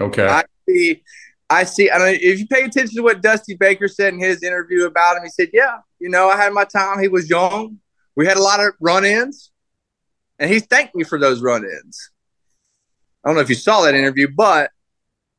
Okay. 0.00 0.26
I 0.26 0.44
see. 0.68 1.02
I 1.50 1.64
see. 1.64 1.90
I 1.90 1.98
mean, 1.98 2.18
if 2.20 2.38
you 2.38 2.46
pay 2.46 2.62
attention 2.62 2.96
to 2.96 3.02
what 3.02 3.20
Dusty 3.22 3.54
Baker 3.54 3.88
said 3.88 4.14
in 4.14 4.20
his 4.20 4.42
interview 4.42 4.84
about 4.84 5.16
him, 5.16 5.24
he 5.24 5.30
said, 5.30 5.50
"Yeah, 5.52 5.78
you 5.98 6.08
know, 6.08 6.28
I 6.28 6.36
had 6.36 6.52
my 6.52 6.64
time. 6.64 7.00
He 7.00 7.08
was 7.08 7.28
young. 7.28 7.78
We 8.16 8.26
had 8.26 8.36
a 8.36 8.42
lot 8.42 8.60
of 8.60 8.74
run 8.80 9.04
ins, 9.04 9.50
and 10.38 10.50
he 10.50 10.60
thanked 10.60 10.94
me 10.94 11.04
for 11.04 11.18
those 11.18 11.40
run 11.40 11.64
ins. 11.64 12.10
I 13.24 13.28
don't 13.28 13.36
know 13.36 13.42
if 13.42 13.48
you 13.48 13.54
saw 13.54 13.82
that 13.82 13.94
interview, 13.94 14.28
but 14.34 14.70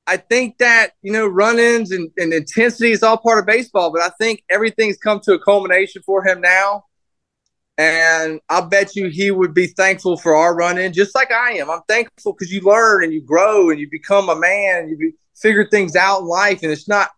I 0.10 0.18
think 0.18 0.58
that, 0.58 0.94
you 1.04 1.12
know, 1.12 1.28
run 1.28 1.60
ins 1.60 1.92
and, 1.92 2.10
and 2.18 2.34
intensity 2.34 2.92
is 2.92 3.04
all 3.04 3.18
part 3.18 3.38
of 3.38 3.46
baseball, 3.46 3.92
but 3.92 4.02
I 4.02 4.10
think 4.20 4.44
everything's 4.50 4.98
come 4.98 5.20
to 5.22 5.34
a 5.34 5.40
culmination 5.40 6.02
for 6.02 6.26
him 6.26 6.42
now. 6.42 6.86
And 7.78 8.42
I 8.50 8.62
bet 8.62 8.96
you 8.96 9.10
he 9.10 9.30
would 9.30 9.54
be 9.54 9.68
thankful 9.68 10.18
for 10.18 10.36
our 10.36 10.56
run 10.56 10.80
in, 10.80 10.94
just 10.94 11.14
like 11.14 11.32
I 11.32 11.54
am. 11.54 11.70
I'm 11.70 11.84
thankful 11.88 12.34
because 12.34 12.52
you 12.52 12.62
learn 12.62 13.04
and 13.04 13.14
you 13.14 13.22
grow 13.22 13.70
and 13.70 13.80
you 13.80 13.88
become 13.90 14.30
a 14.30 14.36
man 14.36 14.80
and 14.80 14.90
you 14.90 15.14
figure 15.36 15.68
things 15.70 15.96
out 15.96 16.22
in 16.22 16.26
life. 16.26 16.64
And 16.64 16.72
it's 16.72 16.88
not 16.88 17.12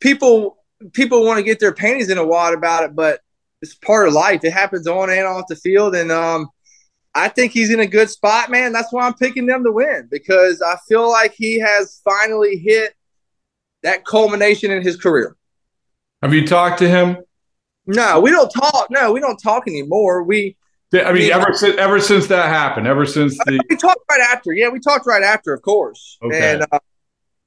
people 0.00 0.58
people 0.92 1.24
want 1.24 1.38
to 1.38 1.44
get 1.44 1.60
their 1.60 1.72
panties 1.72 2.10
in 2.10 2.18
a 2.18 2.26
wad 2.26 2.54
about 2.54 2.82
it, 2.82 2.96
but 2.96 3.20
it's 3.62 3.74
part 3.74 4.08
of 4.08 4.14
life. 4.14 4.42
It 4.42 4.52
happens 4.52 4.88
on 4.88 5.10
and 5.10 5.26
off 5.26 5.46
the 5.48 5.54
field, 5.54 5.94
and 5.94 6.10
um, 6.10 6.48
I 7.14 7.28
think 7.28 7.52
he's 7.52 7.70
in 7.70 7.80
a 7.80 7.86
good 7.86 8.08
spot, 8.08 8.50
man. 8.50 8.72
That's 8.72 8.92
why 8.92 9.06
I'm 9.06 9.14
picking 9.14 9.46
them 9.46 9.64
to 9.64 9.72
win 9.72 10.08
because 10.10 10.62
I 10.62 10.76
feel 10.88 11.10
like 11.10 11.34
he 11.34 11.58
has 11.58 12.00
finally 12.04 12.56
hit 12.56 12.94
that 13.82 14.04
culmination 14.04 14.70
in 14.70 14.82
his 14.82 14.96
career. 14.96 15.36
Have 16.22 16.32
you 16.32 16.46
talked 16.46 16.78
to 16.78 16.88
him? 16.88 17.18
No, 17.86 18.20
we 18.20 18.30
don't 18.30 18.48
talk. 18.48 18.88
No, 18.90 19.12
we 19.12 19.20
don't 19.20 19.36
talk 19.36 19.66
anymore. 19.66 20.22
We. 20.22 20.56
I 20.94 21.04
mean, 21.06 21.14
we, 21.14 21.32
ever 21.32 21.52
since 21.54 21.76
ever 21.78 22.00
since 22.00 22.26
that 22.28 22.48
happened, 22.48 22.86
ever 22.86 23.06
since 23.06 23.36
the 23.38 23.60
we 23.68 23.76
talked 23.76 24.00
right 24.10 24.20
after. 24.20 24.52
Yeah, 24.52 24.68
we 24.68 24.78
talked 24.78 25.06
right 25.06 25.22
after, 25.22 25.52
of 25.52 25.62
course. 25.62 26.18
Okay. 26.22 26.52
And 26.52 26.66
uh, 26.70 26.78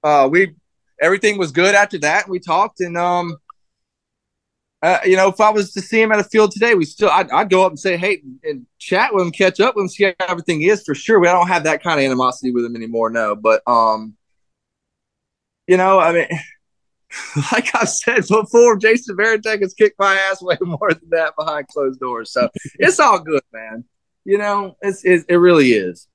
uh, 0.04 0.28
we 0.28 0.56
everything 1.01 1.38
was 1.38 1.51
good 1.51 1.75
after 1.75 1.99
that. 1.99 2.28
We 2.28 2.39
talked, 2.39 2.82
and 2.82 2.97
um, 2.97 3.38
uh, 4.86 5.00
you 5.04 5.15
know, 5.15 5.30
if 5.30 5.41
I 5.41 5.50
was 5.50 5.74
to 5.74 5.82
see 5.82 6.00
him 6.00 6.12
at 6.12 6.19
a 6.19 6.24
field 6.24 6.52
today, 6.52 6.76
we 6.76 6.86
still 6.86 7.10
I'd, 7.10 7.32
I'd, 7.32 7.50
go 7.50 7.65
up 7.65 7.71
and 7.71 7.80
say, 7.80 7.98
hey, 7.98 8.21
and 8.43 8.67
chat 8.78 9.15
with 9.15 9.26
him, 9.26 9.32
catch 9.32 9.60
up 9.60 9.76
with 9.76 9.84
him, 9.84 9.89
see 9.89 10.04
how 10.04 10.13
everything 10.30 10.62
is 10.62 10.84
for 10.84 10.93
sure. 10.93 11.19
We 11.19 11.26
don't 11.26 11.48
have 11.48 11.63
that 11.63 11.82
kind 11.82 12.00
of 12.00 12.06
animosity 12.06 12.52
with 12.52 12.65
him 12.65 12.76
anymore, 12.76 13.10
no. 13.10 13.36
But 13.36 13.63
um, 13.65 14.15
you 15.65 15.78
know, 15.78 16.00
I 16.00 16.13
mean, 16.13 16.28
like 17.52 17.74
I've 17.74 17.89
said 17.89 18.28
before, 18.28 18.78
Jason 18.78 19.17
Varitek 19.17 19.62
has 19.62 19.74
kicked 19.74 19.98
my 19.98 20.13
ass 20.13 20.39
way 20.43 20.58
more 20.62 20.91
than 20.91 21.10
that 21.10 21.34
behind 21.36 21.67
closed 21.67 22.00
doors. 22.00 22.32
So 22.32 22.48
it's 22.76 23.00
all 23.00 23.17
good, 23.17 23.41
man. 23.52 23.86
You 24.24 24.38
know, 24.38 24.76
it's, 24.82 25.04
it's 25.04 25.26
it 25.28 25.38
really 25.38 25.69
is. 25.69 26.08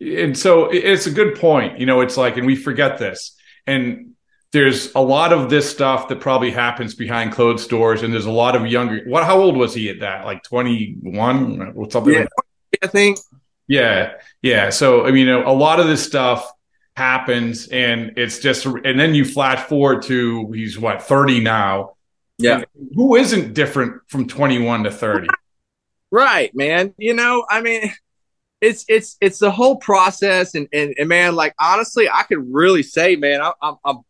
And 0.00 0.38
so 0.38 0.70
it's 0.70 1.06
a 1.06 1.10
good 1.10 1.36
point. 1.40 1.80
You 1.80 1.86
know, 1.86 2.02
it's 2.02 2.16
like, 2.16 2.36
and 2.36 2.46
we 2.46 2.54
forget 2.54 2.98
this, 2.98 3.36
and 3.66 4.13
there's 4.54 4.94
a 4.94 5.00
lot 5.00 5.32
of 5.32 5.50
this 5.50 5.68
stuff 5.68 6.06
that 6.06 6.20
probably 6.20 6.52
happens 6.52 6.94
behind 6.94 7.32
closed 7.32 7.68
doors, 7.68 8.04
and 8.04 8.14
there's 8.14 8.26
a 8.26 8.30
lot 8.30 8.54
of 8.54 8.64
younger. 8.68 9.02
What? 9.04 9.24
How 9.24 9.40
old 9.40 9.56
was 9.56 9.74
he 9.74 9.90
at 9.90 9.98
that? 9.98 10.24
Like 10.24 10.44
21 10.44 11.72
or 11.74 11.90
something? 11.90 12.14
Yeah, 12.14 12.20
like 12.20 12.78
I 12.80 12.86
think. 12.86 13.18
Yeah, 13.66 14.12
yeah. 14.42 14.70
So 14.70 15.06
I 15.06 15.10
mean, 15.10 15.28
a 15.28 15.52
lot 15.52 15.80
of 15.80 15.88
this 15.88 16.06
stuff 16.06 16.48
happens, 16.94 17.66
and 17.66 18.12
it's 18.16 18.38
just, 18.38 18.64
and 18.64 18.98
then 18.98 19.12
you 19.12 19.24
flash 19.24 19.66
forward 19.66 20.02
to 20.04 20.52
he's 20.52 20.78
what 20.78 21.02
30 21.02 21.40
now. 21.40 21.96
Yeah. 22.38 22.62
Who 22.94 23.16
isn't 23.16 23.54
different 23.54 24.02
from 24.06 24.28
21 24.28 24.84
to 24.84 24.92
30? 24.92 25.26
Right, 26.12 26.54
man. 26.54 26.94
You 26.96 27.14
know, 27.14 27.44
I 27.50 27.60
mean, 27.60 27.92
it's 28.60 28.84
it's 28.86 29.16
it's 29.20 29.40
the 29.40 29.50
whole 29.50 29.78
process, 29.78 30.54
and 30.54 30.68
and, 30.72 30.94
and 30.96 31.08
man, 31.08 31.34
like 31.34 31.56
honestly, 31.58 32.08
I 32.08 32.22
could 32.22 32.54
really 32.54 32.84
say, 32.84 33.16
man, 33.16 33.40
I, 33.40 33.50
I'm 33.60 33.78
I'm 33.84 34.04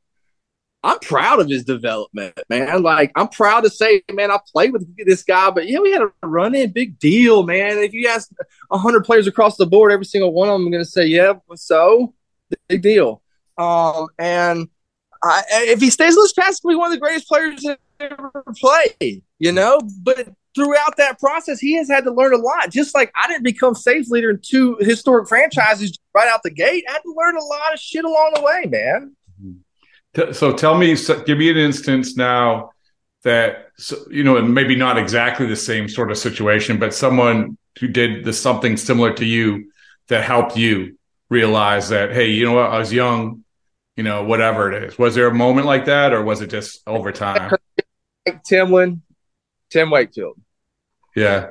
I'm 0.85 0.99
proud 0.99 1.41
of 1.41 1.49
his 1.49 1.65
development, 1.65 2.39
man. 2.51 2.83
Like 2.83 3.11
I'm 3.17 3.29
proud 3.29 3.63
to 3.63 3.71
say, 3.71 4.03
man, 4.13 4.31
I 4.31 4.39
played 4.53 4.75
with 4.75 4.87
this 4.99 5.23
guy, 5.23 5.51
but 5.51 5.67
yeah, 5.67 5.79
we 5.79 5.93
had 5.93 6.03
a 6.03 6.27
run 6.27 6.55
in, 6.55 6.73
big 6.73 6.99
deal, 6.99 7.43
man. 7.43 7.79
If 7.79 7.95
you 7.95 8.07
ask 8.07 8.31
hundred 8.71 9.05
players 9.05 9.27
across 9.27 9.57
the 9.57 9.67
board, 9.67 9.93
every 9.93 10.05
single 10.05 10.33
one 10.33 10.51
of 10.51 10.61
them 10.61 10.71
going 10.71 10.85
to 10.85 10.89
say, 10.89 11.07
yeah, 11.07 11.33
so 11.57 12.13
big 12.69 12.83
deal. 12.83 13.23
Um, 13.57 14.09
and 14.19 14.69
I, 15.23 15.43
if 15.53 15.81
he 15.81 15.89
stays 15.89 16.17
in 16.17 16.23
this 16.23 16.35
path, 16.35 16.59
he'll 16.63 16.73
be 16.73 16.77
one 16.77 16.93
of 16.93 16.93
the 16.93 17.01
greatest 17.01 17.29
players 17.29 17.63
to 17.63 17.79
ever 18.01 18.31
play. 18.59 19.23
You 19.39 19.53
know, 19.53 19.81
but 20.03 20.29
throughout 20.55 20.99
that 20.99 21.19
process, 21.19 21.61
he 21.61 21.77
has 21.77 21.89
had 21.89 22.05
to 22.05 22.13
learn 22.13 22.35
a 22.35 22.39
lot. 22.39 22.71
Just 22.71 22.95
like 22.95 23.11
I 23.15 23.27
didn't 23.27 23.45
become 23.45 23.75
safe 23.75 24.11
leader 24.11 24.31
in 24.31 24.41
two 24.43 24.77
historic 24.81 25.29
franchises 25.29 25.99
right 26.15 26.29
out 26.29 26.43
the 26.43 26.51
gate, 26.51 26.85
I 26.91 26.93
had 26.93 27.03
to 27.03 27.15
learn 27.17 27.39
a 27.39 27.45
lot 27.45 27.73
of 27.73 27.81
shit 27.81 28.05
along 28.05 28.33
the 28.35 28.43
way, 28.43 28.67
man. 28.67 29.17
So 30.33 30.53
tell 30.53 30.77
me, 30.77 30.97
give 31.27 31.39
me 31.39 31.51
an 31.51 31.57
instance 31.57 32.17
now 32.17 32.71
that 33.25 33.69
you 34.11 34.23
know, 34.23 34.37
and 34.37 34.55
maybe 34.55 34.77
not 34.77 34.99
exactly 34.99 35.47
the 35.47 35.57
same 35.57 35.89
sort 35.89 36.11
of 36.11 36.19
situation, 36.19 36.79
but 36.79 36.95
someone 36.95 37.59
who 37.81 37.89
did 37.89 38.25
the 38.25 38.33
something 38.33 38.77
similar 38.77 39.13
to 39.15 39.25
you 39.25 39.71
that 40.09 40.23
helped 40.23 40.57
you 40.57 40.97
realize 41.31 41.89
that, 41.89 42.13
hey, 42.13 42.29
you 42.29 42.45
know 42.45 42.53
what, 42.53 42.71
I 42.71 42.79
was 42.79 42.93
young, 42.93 43.45
you 43.97 44.05
know, 44.05 44.25
whatever 44.25 44.73
it 44.73 44.85
is. 44.85 44.99
Was 44.99 45.15
there 45.15 45.27
a 45.27 45.35
moment 45.35 45.67
like 45.67 45.87
that, 45.87 46.13
or 46.13 46.23
was 46.23 46.41
it 46.41 46.51
just 46.51 46.83
over 46.87 47.11
time? 47.11 47.51
Mike 48.27 48.45
Timlin, 48.45 49.01
Tim 49.71 49.91
Wakefield. 49.91 50.41
Yeah. 51.17 51.49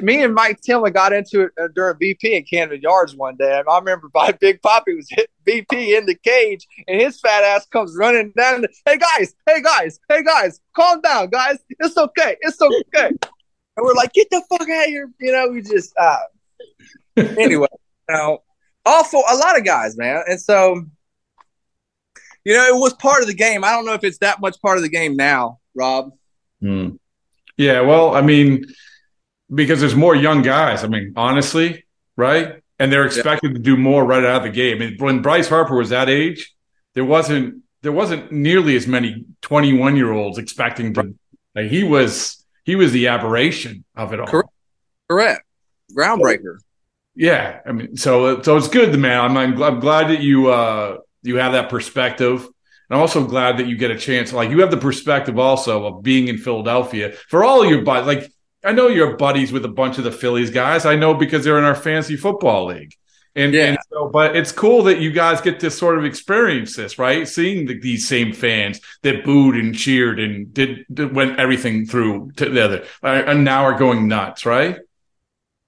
Me 0.00 0.22
and 0.22 0.34
Mike 0.34 0.60
Timlin 0.62 0.94
got 0.94 1.12
into 1.12 1.42
it 1.42 1.52
uh, 1.60 1.68
during 1.74 1.96
BP 1.96 2.24
in 2.24 2.44
Camden 2.44 2.80
Yards 2.80 3.14
one 3.14 3.36
day. 3.36 3.62
I 3.68 3.78
remember 3.78 4.10
my 4.14 4.32
Big 4.40 4.62
Papi 4.62 4.96
was 4.96 5.08
hit 5.10 5.30
BP 5.46 5.98
in 5.98 6.06
the 6.06 6.14
cage, 6.14 6.66
and 6.88 7.00
his 7.00 7.20
fat 7.20 7.44
ass 7.44 7.66
comes 7.66 7.94
running 7.96 8.32
down. 8.36 8.62
The, 8.62 8.68
hey 8.86 8.98
guys, 8.98 9.34
hey 9.46 9.60
guys, 9.62 10.00
hey 10.08 10.22
guys, 10.22 10.60
calm 10.74 11.00
down, 11.00 11.28
guys. 11.28 11.58
It's 11.78 11.96
okay, 11.96 12.36
it's 12.40 12.60
okay. 12.60 13.08
And 13.08 13.84
we're 13.84 13.94
like, 13.94 14.12
get 14.12 14.28
the 14.30 14.42
fuck 14.48 14.62
out 14.62 14.84
of 14.84 14.88
here. 14.88 15.10
You 15.20 15.32
know, 15.32 15.48
we 15.48 15.60
just 15.60 15.92
uh 15.98 16.18
anyway, 17.16 17.68
you 18.08 18.14
know, 18.14 18.42
awful 18.86 19.22
a 19.30 19.36
lot 19.36 19.58
of 19.58 19.64
guys, 19.64 19.96
man. 19.96 20.22
And 20.26 20.40
so 20.40 20.82
you 22.44 22.54
know, 22.54 22.66
it 22.66 22.78
was 22.78 22.92
part 22.94 23.22
of 23.22 23.28
the 23.28 23.34
game. 23.34 23.64
I 23.64 23.70
don't 23.70 23.86
know 23.86 23.94
if 23.94 24.04
it's 24.04 24.18
that 24.18 24.40
much 24.40 24.60
part 24.60 24.76
of 24.76 24.82
the 24.82 24.88
game 24.88 25.16
now, 25.16 25.60
Rob. 25.74 26.12
Hmm. 26.60 26.90
Yeah, 27.56 27.80
well, 27.80 28.14
I 28.14 28.20
mean, 28.20 28.64
because 29.52 29.80
there's 29.80 29.94
more 29.94 30.14
young 30.14 30.42
guys. 30.42 30.84
I 30.84 30.88
mean, 30.88 31.12
honestly, 31.16 31.84
right? 32.16 32.62
And 32.78 32.92
they're 32.92 33.06
expected 33.06 33.52
yeah. 33.52 33.56
to 33.56 33.62
do 33.62 33.76
more 33.76 34.04
right 34.04 34.24
out 34.24 34.38
of 34.38 34.42
the 34.42 34.50
game. 34.50 34.82
I 34.82 34.86
mean, 34.86 34.96
when 34.98 35.22
Bryce 35.22 35.48
Harper 35.48 35.76
was 35.76 35.90
that 35.90 36.08
age, 36.08 36.54
there 36.94 37.04
wasn't 37.04 37.62
there 37.82 37.92
wasn't 37.92 38.32
nearly 38.32 38.76
as 38.76 38.86
many 38.86 39.26
21 39.42 39.96
year 39.96 40.12
olds 40.12 40.38
expecting 40.38 40.94
to. 40.94 41.14
Like 41.54 41.70
he 41.70 41.84
was 41.84 42.44
he 42.64 42.76
was 42.76 42.92
the 42.92 43.08
aberration 43.08 43.84
of 43.94 44.12
it 44.12 44.20
all. 44.20 44.26
Correct. 44.26 44.48
Correct. 45.08 45.42
Groundbreaker. 45.96 46.58
Yeah, 47.14 47.60
I 47.64 47.72
mean, 47.72 47.96
so 47.96 48.42
so 48.42 48.56
it's 48.56 48.68
good, 48.68 48.98
man. 48.98 49.20
I'm 49.20 49.36
I'm, 49.36 49.62
I'm 49.62 49.80
glad 49.80 50.08
that 50.08 50.20
you 50.20 50.50
uh 50.50 50.98
you 51.22 51.36
have 51.36 51.52
that 51.52 51.70
perspective. 51.70 52.42
And 52.42 52.96
I'm 52.96 53.00
also 53.00 53.24
glad 53.24 53.58
that 53.58 53.66
you 53.66 53.76
get 53.76 53.90
a 53.90 53.98
chance. 53.98 54.32
Like 54.32 54.50
you 54.50 54.60
have 54.60 54.70
the 54.70 54.76
perspective 54.76 55.38
also 55.38 55.86
of 55.86 56.02
being 56.02 56.28
in 56.28 56.38
Philadelphia 56.38 57.12
for 57.28 57.44
all 57.44 57.64
your 57.64 57.82
buddies. 57.82 58.06
Like 58.06 58.32
I 58.64 58.72
know 58.72 58.88
you're 58.88 59.16
buddies 59.16 59.52
with 59.52 59.64
a 59.64 59.68
bunch 59.68 59.98
of 59.98 60.04
the 60.04 60.12
Phillies 60.12 60.50
guys. 60.50 60.86
I 60.86 60.96
know 60.96 61.14
because 61.14 61.44
they're 61.44 61.58
in 61.58 61.64
our 61.64 61.74
fantasy 61.74 62.16
football 62.16 62.66
league. 62.66 62.94
And, 63.36 63.52
yeah. 63.52 63.64
and 63.66 63.78
so, 63.92 64.08
but 64.08 64.36
it's 64.36 64.52
cool 64.52 64.84
that 64.84 65.00
you 65.00 65.10
guys 65.10 65.40
get 65.40 65.58
to 65.60 65.70
sort 65.70 65.98
of 65.98 66.04
experience 66.04 66.76
this, 66.76 66.98
right? 66.98 67.26
Seeing 67.26 67.66
the, 67.66 67.78
these 67.78 68.06
same 68.06 68.32
fans 68.32 68.80
that 69.02 69.24
booed 69.24 69.56
and 69.56 69.74
cheered 69.74 70.20
and 70.20 70.54
did, 70.54 70.86
did 70.92 71.14
went 71.14 71.38
everything 71.40 71.84
through 71.84 72.30
to 72.36 72.48
the 72.48 72.64
other, 72.64 72.84
and 73.02 73.42
now 73.42 73.64
are 73.64 73.76
going 73.76 74.06
nuts, 74.06 74.46
right? 74.46 74.78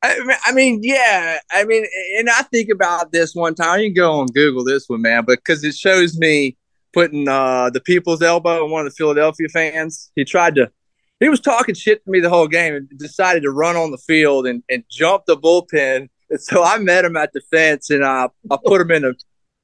I 0.03 0.19
mean, 0.21 0.37
I 0.45 0.53
mean, 0.53 0.81
yeah. 0.85 1.39
I 1.51 1.65
mean, 1.65 1.85
and 2.19 2.31
I 2.31 2.43
think 2.43 2.69
about 2.71 3.11
this 3.11 3.35
one 3.35 3.57
time. 3.57 3.81
You 3.81 3.87
can 3.89 3.95
go 3.95 4.21
on 4.21 4.27
Google 4.27 4.63
this 4.63 4.89
one, 4.89 5.03
man, 5.03 5.25
because 5.25 5.65
it 5.65 5.75
shows 5.75 6.17
me 6.17 6.57
putting 6.93 7.27
uh, 7.27 7.71
the 7.71 7.81
people's 7.81 8.23
elbow 8.23 8.65
on 8.65 8.71
one 8.71 8.87
of 8.87 8.93
the 8.93 8.97
Philadelphia 8.97 9.49
fans. 9.49 10.13
He 10.15 10.25
tried 10.25 10.55
to, 10.55 10.71
he 11.20 11.29
was 11.29 11.40
talking 11.40 11.74
shit 11.74 12.05
to 12.05 12.11
me 12.11 12.20
the 12.20 12.29
whole 12.29 12.48
game 12.48 12.74
and 12.74 12.88
decided 12.98 13.42
to 13.42 13.50
run 13.50 13.76
on 13.76 13.90
the 13.90 13.98
field 13.98 14.46
and, 14.46 14.62
and 14.68 14.85
jump 14.90 15.24
the 15.26 15.37
bullpen. 15.37 16.09
And 16.29 16.40
so 16.40 16.62
I 16.62 16.79
met 16.79 17.05
him 17.05 17.16
at 17.16 17.33
the 17.33 17.40
fence 17.50 17.90
and 17.90 18.05
I, 18.05 18.29
I 18.50 18.59
put 18.64 18.81
him 18.81 18.90
in 18.90 19.05
a, 19.05 19.12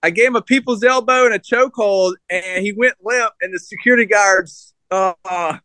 I 0.02 0.10
gave 0.10 0.28
him 0.28 0.36
a 0.36 0.42
people's 0.42 0.82
elbow 0.82 1.26
and 1.26 1.34
a 1.34 1.38
chokehold 1.38 2.14
and 2.30 2.64
he 2.64 2.72
went 2.72 2.94
limp 3.02 3.32
and 3.40 3.52
the 3.54 3.58
security 3.58 4.06
guards 4.06 4.72
uh, 4.90 5.14
uh, 5.24 5.58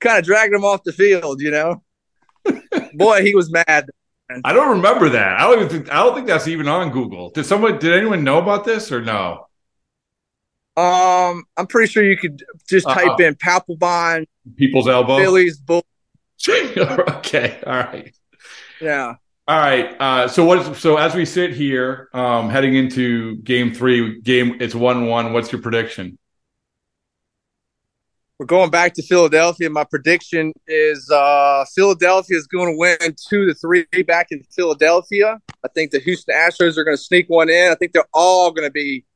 kind 0.00 0.18
of 0.18 0.24
dragged 0.24 0.54
him 0.54 0.64
off 0.64 0.82
the 0.84 0.92
field, 0.92 1.40
you 1.40 1.50
know? 1.50 1.82
Boy, 2.94 3.22
he 3.22 3.34
was 3.34 3.50
mad. 3.50 3.90
I 4.44 4.52
don't 4.52 4.76
remember 4.76 5.08
that. 5.10 5.40
I 5.40 5.42
don't 5.42 5.58
even 5.58 5.68
think, 5.68 5.92
I 5.92 5.96
don't 5.96 6.14
think 6.14 6.26
that's 6.26 6.48
even 6.48 6.66
on 6.68 6.90
Google. 6.90 7.30
Did 7.30 7.46
someone 7.46 7.78
did 7.78 7.92
anyone 7.92 8.24
know 8.24 8.38
about 8.38 8.64
this 8.64 8.90
or 8.90 9.00
no? 9.02 9.45
Um, 10.76 11.44
I'm 11.56 11.66
pretty 11.66 11.90
sure 11.90 12.04
you 12.04 12.18
could 12.18 12.42
just 12.68 12.86
type 12.86 13.06
uh-huh. 13.06 13.24
in 13.24 13.34
Papelbon, 13.36 14.26
people's 14.56 14.88
elbow, 14.88 15.18
Phillies 15.18 15.58
bull. 15.58 15.84
okay, 16.48 17.58
all 17.66 17.78
right, 17.78 18.14
yeah, 18.80 19.14
all 19.48 19.58
right. 19.58 19.96
Uh, 20.00 20.28
so 20.28 20.44
what? 20.44 20.76
So 20.76 20.96
as 20.96 21.14
we 21.14 21.24
sit 21.24 21.52
here, 21.52 22.08
um, 22.12 22.50
heading 22.50 22.74
into 22.74 23.36
Game 23.36 23.72
Three, 23.72 24.20
game 24.20 24.58
it's 24.60 24.74
one 24.74 25.06
one. 25.06 25.32
What's 25.32 25.50
your 25.50 25.62
prediction? 25.62 26.18
We're 28.38 28.46
going 28.46 28.70
back 28.70 28.92
to 28.94 29.02
Philadelphia. 29.02 29.70
My 29.70 29.84
prediction 29.84 30.52
is 30.66 31.10
uh, 31.10 31.64
Philadelphia 31.74 32.36
is 32.36 32.46
going 32.46 32.74
to 32.74 32.76
win 32.76 32.98
two 33.28 33.46
to 33.46 33.54
three 33.54 33.86
back 34.06 34.26
in 34.30 34.42
Philadelphia. 34.54 35.38
I 35.64 35.68
think 35.68 35.90
the 35.90 36.00
Houston 36.00 36.34
Astros 36.34 36.76
are 36.76 36.84
going 36.84 36.98
to 36.98 37.02
sneak 37.02 37.30
one 37.30 37.48
in. 37.48 37.72
I 37.72 37.76
think 37.76 37.92
they're 37.92 38.04
all 38.12 38.50
going 38.50 38.68
to 38.68 38.72
be 38.72 39.06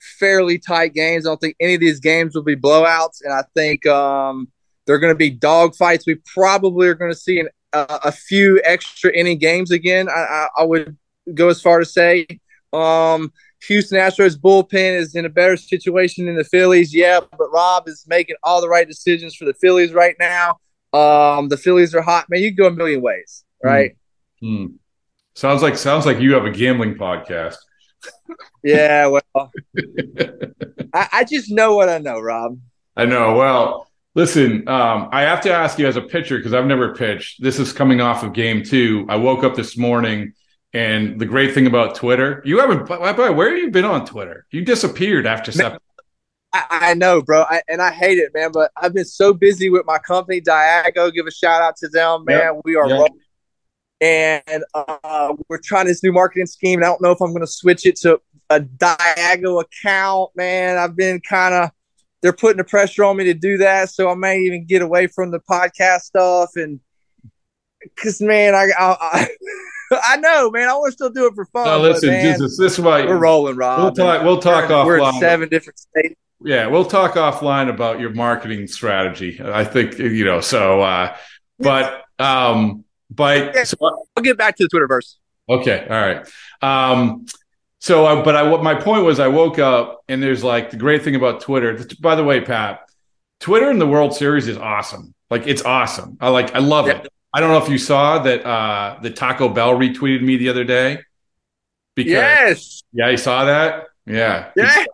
fairly 0.00 0.58
tight 0.58 0.94
games. 0.94 1.26
I 1.26 1.30
don't 1.30 1.40
think 1.40 1.56
any 1.60 1.74
of 1.74 1.80
these 1.80 2.00
games 2.00 2.34
will 2.34 2.42
be 2.42 2.56
blowouts, 2.56 3.22
and 3.22 3.32
I 3.32 3.42
think 3.54 3.86
um, 3.86 4.48
they're 4.86 4.98
going 4.98 5.12
to 5.12 5.18
be 5.18 5.30
dog 5.30 5.74
fights. 5.74 6.06
We 6.06 6.16
probably 6.32 6.88
are 6.88 6.94
going 6.94 7.12
to 7.12 7.18
see 7.18 7.40
an, 7.40 7.48
uh, 7.72 7.98
a 8.04 8.12
few 8.12 8.60
extra 8.64 9.12
inning 9.12 9.38
games 9.38 9.70
again. 9.70 10.08
I, 10.08 10.12
I, 10.12 10.48
I, 10.58 10.64
would 10.64 10.96
go 11.34 11.48
as 11.48 11.60
far 11.60 11.78
to 11.78 11.84
say. 11.84 12.26
Um, 12.72 13.32
Houston 13.68 13.98
Astros 13.98 14.36
bullpen 14.36 14.98
is 14.98 15.14
in 15.14 15.24
a 15.24 15.30
better 15.30 15.56
situation 15.56 16.26
than 16.26 16.36
the 16.36 16.44
Phillies, 16.44 16.94
yeah, 16.94 17.20
but 17.20 17.48
Rob 17.52 17.88
is 17.88 18.04
making 18.06 18.36
all 18.42 18.60
the 18.60 18.68
right 18.68 18.86
decisions 18.86 19.34
for 19.34 19.44
the 19.44 19.54
Phillies 19.54 19.92
right 19.92 20.14
now. 20.20 20.58
Um, 20.92 21.48
the 21.48 21.56
Phillies 21.56 21.94
are 21.94 22.02
hot, 22.02 22.26
man. 22.28 22.42
You 22.42 22.50
can 22.50 22.56
go 22.56 22.66
a 22.66 22.70
million 22.70 23.02
ways, 23.02 23.44
right? 23.62 23.96
Mm. 24.42 24.74
Sounds 25.34 25.62
like 25.62 25.76
sounds 25.76 26.06
like 26.06 26.20
you 26.20 26.34
have 26.34 26.44
a 26.44 26.50
gambling 26.50 26.94
podcast 26.94 27.56
yeah, 28.64 29.06
well, 29.06 29.52
I, 30.92 31.08
I, 31.12 31.24
just 31.24 31.50
know 31.50 31.74
what 31.74 31.88
I 31.88 31.98
know, 31.98 32.20
Rob. 32.20 32.58
I 32.96 33.04
know. 33.04 33.34
Well, 33.36 33.88
listen, 34.14 34.68
um, 34.68 35.08
I 35.12 35.22
have 35.22 35.40
to 35.42 35.52
ask 35.52 35.78
you 35.78 35.86
as 35.86 35.96
a 35.96 36.02
pitcher 36.02 36.38
because 36.38 36.54
I've 36.54 36.66
never 36.66 36.94
pitched. 36.94 37.42
This 37.42 37.58
is 37.58 37.72
coming 37.72 38.00
off 38.00 38.22
of 38.22 38.32
game 38.32 38.62
two. 38.62 39.06
I 39.08 39.16
woke 39.16 39.44
up 39.44 39.54
this 39.54 39.76
morning, 39.76 40.32
and 40.72 41.18
the 41.18 41.26
great 41.26 41.54
thing 41.54 41.66
about 41.66 41.94
Twitter, 41.94 42.42
you 42.44 42.58
haven't. 42.58 42.86
By 42.86 43.12
way, 43.12 43.30
where 43.30 43.50
have 43.50 43.58
you 43.58 43.70
been 43.70 43.84
on 43.84 44.06
Twitter? 44.06 44.46
You 44.50 44.64
disappeared 44.64 45.26
after 45.26 45.52
seven. 45.52 45.78
I, 46.52 46.64
I 46.70 46.94
know, 46.94 47.20
bro, 47.20 47.42
I, 47.42 47.60
and 47.68 47.82
I 47.82 47.90
hate 47.90 48.18
it, 48.18 48.32
man. 48.34 48.50
But 48.52 48.70
I've 48.76 48.94
been 48.94 49.04
so 49.04 49.34
busy 49.34 49.68
with 49.68 49.84
my 49.84 49.98
company, 49.98 50.40
Diago. 50.40 51.12
Give 51.12 51.26
a 51.26 51.30
shout 51.30 51.60
out 51.60 51.76
to 51.78 51.88
them, 51.88 52.24
man. 52.24 52.54
Yep. 52.54 52.62
We 52.64 52.76
are 52.76 52.88
yep 52.88 53.10
and 54.00 54.64
uh, 54.74 55.34
we're 55.48 55.60
trying 55.62 55.86
this 55.86 56.02
new 56.02 56.12
marketing 56.12 56.46
scheme. 56.46 56.80
And 56.80 56.84
I 56.84 56.88
don't 56.88 57.02
know 57.02 57.12
if 57.12 57.20
I'm 57.20 57.30
going 57.32 57.40
to 57.40 57.46
switch 57.46 57.86
it 57.86 57.96
to 58.00 58.20
a 58.50 58.60
Diago 58.60 59.62
account, 59.62 60.30
man. 60.36 60.76
I've 60.76 60.96
been 60.96 61.20
kind 61.20 61.54
of 61.54 61.70
they're 62.22 62.32
putting 62.32 62.58
the 62.58 62.64
pressure 62.64 63.04
on 63.04 63.16
me 63.16 63.24
to 63.24 63.34
do 63.34 63.58
that, 63.58 63.90
so 63.90 64.08
I 64.08 64.14
may 64.14 64.40
even 64.40 64.66
get 64.66 64.82
away 64.82 65.06
from 65.06 65.30
the 65.30 65.38
podcast 65.38 66.00
stuff 66.00 66.50
and 66.56 66.80
because 67.80 68.20
man, 68.20 68.54
I, 68.54 68.68
I, 68.78 68.96
I 69.00 69.28
I 70.02 70.16
know, 70.16 70.50
man. 70.50 70.68
I 70.68 70.74
want 70.74 70.90
to 70.90 70.92
still 70.92 71.10
do 71.10 71.26
it 71.26 71.34
for 71.34 71.46
fun. 71.46 71.66
No, 71.66 71.80
listen, 71.80 72.08
but, 72.08 72.12
man, 72.14 72.32
Jesus, 72.32 72.58
this 72.58 72.78
way 72.78 73.06
we're 73.06 73.18
rolling, 73.18 73.56
Rob. 73.56 73.80
We'll 73.80 73.92
talk. 73.92 74.22
We'll 74.24 74.40
talk 74.40 74.68
we're, 74.68 74.76
offline. 74.76 74.86
We're 74.86 75.08
in 75.08 75.20
seven 75.20 75.48
different 75.48 75.78
states. 75.78 76.14
yeah, 76.40 76.66
we'll 76.66 76.84
talk 76.84 77.14
offline 77.14 77.68
about 77.68 78.00
your 78.00 78.10
marketing 78.10 78.66
strategy. 78.66 79.40
I 79.42 79.64
think 79.64 79.98
you 79.98 80.24
know. 80.24 80.40
So, 80.40 80.80
uh, 80.80 81.16
but 81.58 82.04
um, 82.18 82.84
but 83.16 83.54
Yeah. 83.54 83.64
so, 83.64 83.76
I'll 84.16 84.22
get 84.22 84.36
back 84.38 84.56
to 84.56 84.66
the 84.66 84.68
Twitterverse. 84.78 85.16
okay, 85.48 85.86
all 85.90 85.96
right. 85.96 86.28
Um, 86.62 87.26
so, 87.80 88.06
uh, 88.06 88.22
but 88.24 88.34
I 88.36 88.42
what 88.44 88.62
my 88.62 88.74
point 88.74 89.04
was, 89.04 89.18
I 89.20 89.28
woke 89.28 89.58
up 89.58 90.02
and 90.08 90.22
there's 90.22 90.42
like 90.44 90.70
the 90.70 90.76
great 90.76 91.02
thing 91.02 91.14
about 91.16 91.40
Twitter. 91.40 91.78
By 92.00 92.14
the 92.14 92.24
way, 92.24 92.40
Pap, 92.40 92.88
Twitter 93.40 93.70
in 93.70 93.78
the 93.78 93.86
World 93.86 94.14
Series 94.14 94.48
is 94.48 94.56
awesome. 94.56 95.14
Like 95.30 95.46
it's 95.46 95.62
awesome. 95.62 96.16
I 96.20 96.28
like 96.30 96.54
I 96.54 96.58
love 96.60 96.86
Yeah. 96.86 96.98
it. 97.02 97.08
I 97.34 97.40
don't 97.40 97.50
know 97.50 97.58
if 97.62 97.68
you 97.68 97.78
saw 97.78 98.18
that 98.20 98.44
uh 98.46 98.98
the 99.02 99.10
Taco 99.10 99.48
Bell 99.48 99.72
retweeted 99.76 100.22
me 100.22 100.36
the 100.36 100.48
other 100.48 100.64
day. 100.64 101.00
Because 101.94 102.12
Yes. 102.12 102.82
yeah, 102.92 103.08
you 103.10 103.16
saw 103.16 103.44
that? 103.44 103.84
Yeah. 104.06 104.50
Yeah. 104.56 104.84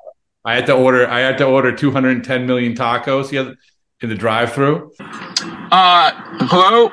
I 0.45 0.55
had 0.57 0.67
to 0.67 0.75
order 0.75 1.07
I 1.09 1.21
had 1.21 1.39
to 1.39 1.45
order 1.47 1.75
210 1.75 2.47
million 2.47 2.75
tacos 2.75 3.31
the 3.31 3.39
other, 3.39 3.57
in 4.01 4.09
the 4.09 4.15
drive-through. 4.17 4.93
Uh, 5.01 6.11
hello? 6.51 6.93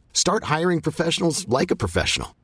Start 0.13 0.45
hiring 0.45 0.81
professionals 0.81 1.45
like 1.49 1.71
a 1.71 1.75
professional. 1.75 2.37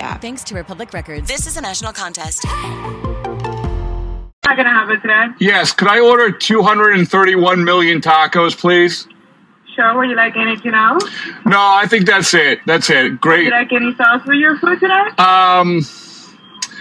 app. 0.00 0.20
Thanks 0.20 0.42
to 0.44 0.54
Republic 0.54 0.92
Records. 0.92 1.28
This 1.28 1.46
is 1.46 1.56
a 1.56 1.60
national 1.60 1.92
contest. 1.92 2.44
How 2.46 2.54
can 4.56 4.66
I 4.66 4.72
have 4.72 4.90
it 4.90 5.00
today? 5.02 5.26
Yes, 5.40 5.72
could 5.72 5.88
I 5.88 6.00
order 6.00 6.32
231 6.32 7.64
million 7.64 8.00
tacos, 8.00 8.56
please? 8.58 9.06
Sure. 9.74 9.96
Would 9.96 10.08
you 10.10 10.16
like 10.16 10.36
anything 10.36 10.74
else? 10.74 11.04
No, 11.46 11.58
I 11.60 11.86
think 11.86 12.06
that's 12.06 12.34
it. 12.34 12.58
That's 12.66 12.90
it. 12.90 13.12
Would 13.12 13.20
Great. 13.20 13.44
you 13.44 13.50
like 13.50 13.72
any 13.72 13.94
sauce 13.94 14.22
with 14.26 14.38
your 14.38 14.58
food 14.58 14.80
today? 14.80 15.04
Um, 15.18 15.82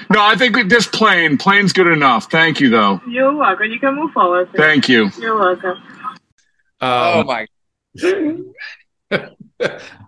no, 0.10 0.24
I 0.26 0.36
think 0.36 0.56
just 0.70 0.92
plain. 0.94 1.38
Plain's 1.38 1.74
good 1.74 1.88
enough. 1.88 2.32
Thank 2.32 2.60
you, 2.60 2.70
though. 2.70 3.02
You're 3.08 3.36
welcome. 3.36 3.70
You 3.72 3.80
can 3.80 3.96
move 3.96 4.12
forward. 4.14 4.50
sir. 4.52 4.58
Thank 4.58 4.90
you. 4.90 5.12
You're 5.20 5.38
welcome. 5.38 5.78
Oh 6.82 7.20
Um, 7.22 7.28
my. 7.28 7.46
um, 9.12 9.30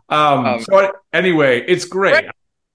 Um, 0.10 0.60
so 0.62 0.92
anyway, 1.14 1.64
it's 1.68 1.86
great. 1.86 2.26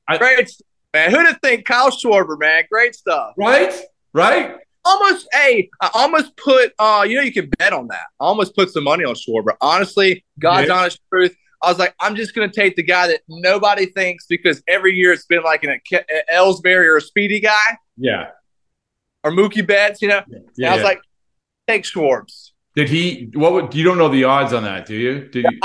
I- 0.09 0.19
Great 0.19 0.49
stuff, 0.49 0.67
man. 0.93 1.11
Who'd 1.11 1.27
have 1.27 1.39
think 1.43 1.65
Kyle 1.65 1.91
Schwarber, 1.91 2.39
man? 2.39 2.65
Great 2.71 2.95
stuff. 2.95 3.35
Right? 3.37 3.75
Right? 4.13 4.57
Almost, 4.87 5.27
hey, 5.33 5.71
I 5.81 5.91
almost 5.95 6.37
put, 6.37 6.73
uh, 6.79 7.07
you 7.09 7.17
know, 7.17 7.23
you 7.23 7.33
can 7.33 7.49
bet 7.59 7.73
on 7.73 7.89
that. 7.89 8.05
I 8.21 8.25
almost 8.25 8.55
put 8.55 8.71
some 8.71 8.85
money 8.85 9.03
on 9.05 9.15
Schwarber. 9.15 9.57
Honestly, 9.63 10.25
God's 10.39 10.69
Yeah. 10.69 10.75
honest 10.75 11.01
truth. 11.11 11.35
I 11.63 11.71
was 11.71 11.79
like, 11.79 11.95
I'm 12.01 12.15
just 12.15 12.35
going 12.35 12.51
to 12.51 12.55
take 12.55 12.77
the 12.77 12.83
guy 12.83 13.07
that 13.07 13.23
nobody 13.27 13.87
thinks 13.87 14.27
because 14.27 14.63
every 14.69 14.95
year 14.95 15.13
it's 15.13 15.25
been 15.25 15.43
like 15.43 15.65
an 15.65 15.71
an 15.91 16.03
Ellsbury 16.31 16.85
or 16.87 16.99
a 16.99 17.01
Speedy 17.01 17.41
guy 17.41 17.79
Yeah. 17.97 18.27
or 19.23 19.31
Mookie 19.31 19.67
Betts, 19.67 20.03
you 20.03 20.09
know. 20.09 20.21
And 20.31 20.45
Yeah. 20.59 20.73
I 20.73 20.75
was 20.75 20.81
yeah. 20.83 20.85
like, 20.89 21.01
take 21.67 21.87
Schwartz 21.87 22.53
Did 22.77 22.91
he 22.91 23.31
what 23.33 23.55
would 23.55 23.75
you 23.75 23.83
don't 23.85 23.97
know 23.97 24.11
the 24.11 24.25
odds 24.25 24.53
on 24.53 24.65
that, 24.65 24.85
do 24.85 24.95
you? 24.95 25.21
Did 25.29 25.47
you 25.51 25.61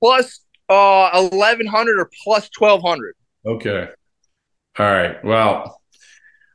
plus 0.00 0.40
uh 0.70 1.10
1100 1.30 1.98
or 1.98 2.10
plus 2.24 2.48
1200. 2.58 3.14
Okay. 3.48 3.88
All 4.78 4.86
right. 4.86 5.24
Well, 5.24 5.80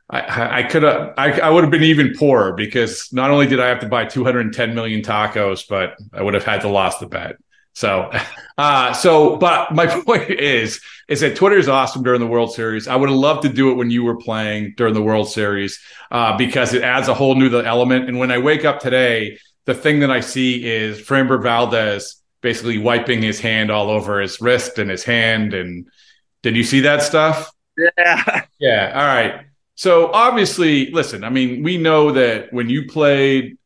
I 0.08 0.60
I, 0.60 0.62
could 0.62 0.84
have 0.84 1.14
I, 1.16 1.40
I 1.40 1.50
would 1.50 1.64
have 1.64 1.70
been 1.70 1.82
even 1.82 2.14
poorer 2.16 2.52
because 2.52 3.12
not 3.12 3.30
only 3.30 3.46
did 3.46 3.58
I 3.58 3.66
have 3.66 3.80
to 3.80 3.88
buy 3.88 4.04
210 4.04 4.74
million 4.74 5.02
tacos, 5.02 5.66
but 5.68 5.96
I 6.12 6.22
would 6.22 6.34
have 6.34 6.44
had 6.44 6.60
to 6.60 6.68
lost 6.68 7.00
the 7.00 7.06
bet. 7.06 7.36
So, 7.72 8.12
uh, 8.58 8.92
so, 8.92 9.36
but 9.36 9.74
my 9.74 9.86
point 10.06 10.30
is, 10.30 10.80
is 11.08 11.20
that 11.20 11.36
Twitter 11.36 11.58
is 11.58 11.68
awesome 11.68 12.02
during 12.02 12.20
the 12.20 12.26
World 12.26 12.54
Series. 12.54 12.86
I 12.86 12.96
would 12.96 13.08
have 13.08 13.18
loved 13.18 13.42
to 13.42 13.48
do 13.48 13.70
it 13.70 13.74
when 13.74 13.90
you 13.90 14.04
were 14.04 14.16
playing 14.16 14.74
during 14.76 14.94
the 14.94 15.02
World 15.02 15.28
Series, 15.28 15.80
uh, 16.12 16.36
because 16.36 16.72
it 16.74 16.82
adds 16.82 17.08
a 17.08 17.14
whole 17.14 17.34
new 17.34 17.60
element. 17.60 18.08
And 18.08 18.18
when 18.18 18.30
I 18.30 18.38
wake 18.38 18.64
up 18.64 18.78
today, 18.78 19.38
the 19.64 19.74
thing 19.74 20.00
that 20.00 20.10
I 20.10 20.20
see 20.20 20.64
is 20.64 21.00
Framber 21.00 21.42
Valdez 21.42 22.22
basically 22.40 22.78
wiping 22.78 23.22
his 23.22 23.40
hand 23.40 23.70
all 23.70 23.90
over 23.90 24.20
his 24.20 24.40
wrist 24.40 24.78
and 24.78 24.90
his 24.90 25.02
hand. 25.02 25.54
And 25.54 25.88
did 26.44 26.56
you 26.56 26.62
see 26.62 26.80
that 26.80 27.02
stuff? 27.02 27.50
Yeah. 27.76 28.44
Yeah. 28.60 28.92
All 28.94 29.06
right. 29.06 29.46
So 29.76 30.12
obviously, 30.12 30.90
listen, 30.90 31.24
I 31.24 31.30
mean, 31.30 31.62
we 31.62 31.78
know 31.78 32.12
that 32.12 32.52
when 32.52 32.68
you 32.68 32.86
played, 32.86 33.56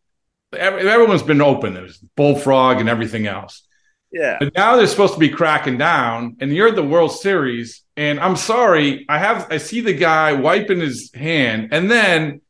everyone's 0.56 1.24
been 1.24 1.42
open. 1.42 1.74
There's 1.74 1.98
Bullfrog 1.98 2.78
and 2.78 2.88
everything 2.88 3.26
else. 3.26 3.66
Yeah. 4.12 4.36
But 4.38 4.54
now 4.54 4.76
they're 4.76 4.86
supposed 4.86 5.14
to 5.14 5.20
be 5.20 5.28
cracking 5.28 5.76
down, 5.76 6.36
and 6.40 6.54
you're 6.54 6.68
at 6.68 6.76
the 6.76 6.82
World 6.84 7.12
Series. 7.12 7.82
And 7.96 8.20
I'm 8.20 8.36
sorry, 8.36 9.04
I 9.08 9.18
have 9.18 9.48
I 9.50 9.58
see 9.58 9.80
the 9.80 9.92
guy 9.92 10.32
wiping 10.32 10.78
his 10.78 11.10
hand, 11.12 11.70
and 11.72 11.90
then 11.90 12.40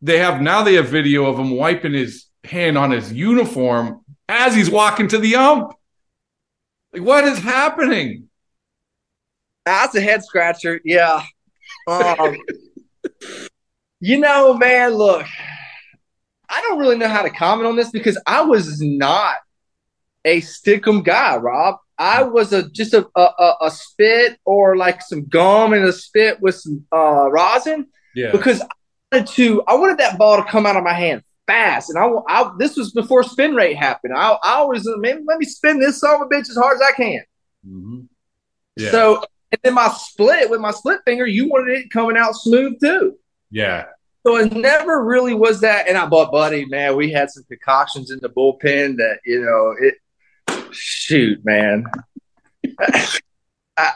they 0.00 0.18
have 0.18 0.40
now 0.40 0.62
they 0.62 0.74
have 0.74 0.88
video 0.88 1.26
of 1.26 1.38
him 1.38 1.50
wiping 1.50 1.92
his 1.92 2.26
hand 2.42 2.78
on 2.78 2.90
his 2.90 3.12
uniform 3.12 4.00
as 4.28 4.54
he's 4.54 4.70
walking 4.70 5.08
to 5.08 5.18
the 5.18 5.36
ump. 5.36 5.74
Like, 6.92 7.02
what 7.02 7.24
is 7.24 7.38
happening? 7.38 8.23
That's 9.66 9.94
a 9.94 10.00
head 10.00 10.22
scratcher. 10.24 10.80
Yeah. 10.84 11.22
Um, 11.88 12.36
you 14.00 14.18
know, 14.18 14.54
man, 14.54 14.92
look, 14.94 15.26
I 16.48 16.60
don't 16.62 16.78
really 16.78 16.96
know 16.98 17.08
how 17.08 17.22
to 17.22 17.30
comment 17.30 17.66
on 17.66 17.76
this 17.76 17.90
because 17.90 18.20
I 18.26 18.42
was 18.42 18.80
not 18.80 19.36
a 20.24 20.40
stickum 20.40 21.04
guy, 21.04 21.36
Rob. 21.36 21.76
I 21.96 22.24
was 22.24 22.52
a 22.52 22.68
just 22.70 22.92
a, 22.92 23.06
a, 23.16 23.54
a- 23.62 23.70
spit 23.70 24.38
or 24.44 24.76
like 24.76 25.00
some 25.00 25.26
gum 25.26 25.72
and 25.72 25.84
a 25.84 25.92
spit 25.92 26.40
with 26.40 26.56
some 26.56 26.84
uh, 26.92 27.30
rosin 27.30 27.86
Yeah. 28.16 28.32
because 28.32 28.60
I 28.60 28.66
wanted 29.12 29.28
to. 29.34 29.62
I 29.68 29.74
wanted 29.74 29.98
that 29.98 30.18
ball 30.18 30.36
to 30.36 30.50
come 30.50 30.66
out 30.66 30.76
of 30.76 30.82
my 30.82 30.92
hand 30.92 31.22
fast, 31.46 31.90
and 31.90 31.98
I, 31.98 32.08
I 32.28 32.50
this 32.58 32.76
was 32.76 32.90
before 32.90 33.22
spin 33.22 33.54
rate 33.54 33.76
happened. 33.76 34.14
I, 34.16 34.32
I 34.42 34.54
always 34.54 34.82
man, 34.86 35.24
let 35.26 35.38
me 35.38 35.46
spin 35.46 35.78
this 35.78 36.00
son 36.00 36.16
of 36.16 36.22
a 36.22 36.24
bitch 36.26 36.50
as 36.50 36.56
hard 36.56 36.74
as 36.76 36.82
I 36.82 36.92
can. 36.96 37.22
Mhm. 37.68 38.08
Yeah. 38.76 38.90
So, 38.90 39.24
and 39.54 39.60
then 39.62 39.74
my 39.74 39.88
split 39.88 40.50
with 40.50 40.60
my 40.60 40.72
split 40.72 41.00
finger, 41.04 41.26
you 41.26 41.48
wanted 41.48 41.78
it 41.78 41.90
coming 41.90 42.16
out 42.16 42.34
smooth 42.34 42.80
too. 42.80 43.16
yeah. 43.50 43.86
So 44.26 44.36
it 44.36 44.52
never 44.54 45.04
really 45.04 45.34
was 45.34 45.60
that. 45.60 45.86
And 45.86 45.98
I, 45.98 46.06
bought 46.06 46.32
buddy, 46.32 46.64
man, 46.64 46.96
we 46.96 47.12
had 47.12 47.30
some 47.30 47.44
concoctions 47.44 48.10
in 48.10 48.18
the 48.22 48.30
bullpen 48.30 48.96
that 48.96 49.18
you 49.26 49.40
know 49.44 49.74
it. 49.78 49.94
Shoot, 50.72 51.44
man, 51.44 51.84
I, 53.76 53.92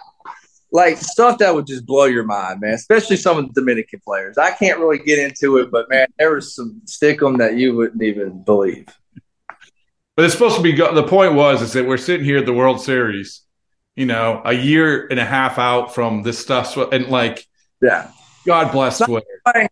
like 0.71 0.99
stuff 0.99 1.39
that 1.39 1.55
would 1.55 1.67
just 1.67 1.87
blow 1.87 2.05
your 2.05 2.25
mind, 2.25 2.61
man. 2.61 2.75
Especially 2.75 3.17
some 3.17 3.39
of 3.39 3.49
the 3.49 3.61
Dominican 3.61 4.01
players. 4.05 4.37
I 4.37 4.51
can't 4.51 4.79
really 4.79 4.99
get 4.99 5.19
into 5.19 5.57
it, 5.57 5.71
but 5.71 5.89
man, 5.89 6.07
there 6.19 6.35
was 6.35 6.55
some 6.55 6.83
stick 6.85 7.23
'em 7.23 7.39
that 7.39 7.57
you 7.57 7.75
wouldn't 7.75 8.03
even 8.03 8.43
believe. 8.45 8.87
But 10.15 10.27
it's 10.27 10.35
supposed 10.35 10.57
to 10.57 10.63
be. 10.63 10.73
The 10.73 11.05
point 11.05 11.35
was 11.35 11.63
is 11.63 11.73
that 11.73 11.87
we're 11.87 11.97
sitting 11.97 12.27
here 12.27 12.39
at 12.39 12.47
the 12.47 12.53
World 12.53 12.83
Series, 12.83 13.43
you 13.99 14.07
know, 14.07 14.41
a 14.45 14.53
year 14.53 15.09
and 15.09 15.19
a 15.19 15.25
half 15.25 15.59
out 15.59 15.93
from 15.93 16.23
this 16.23 16.39
stuff, 16.39 16.77
and 16.77 17.09
like, 17.09 17.45
yeah, 17.83 18.11
God 18.47 18.71
bless 18.71 18.99
Twitter. 18.99 19.27
It's 19.45 19.69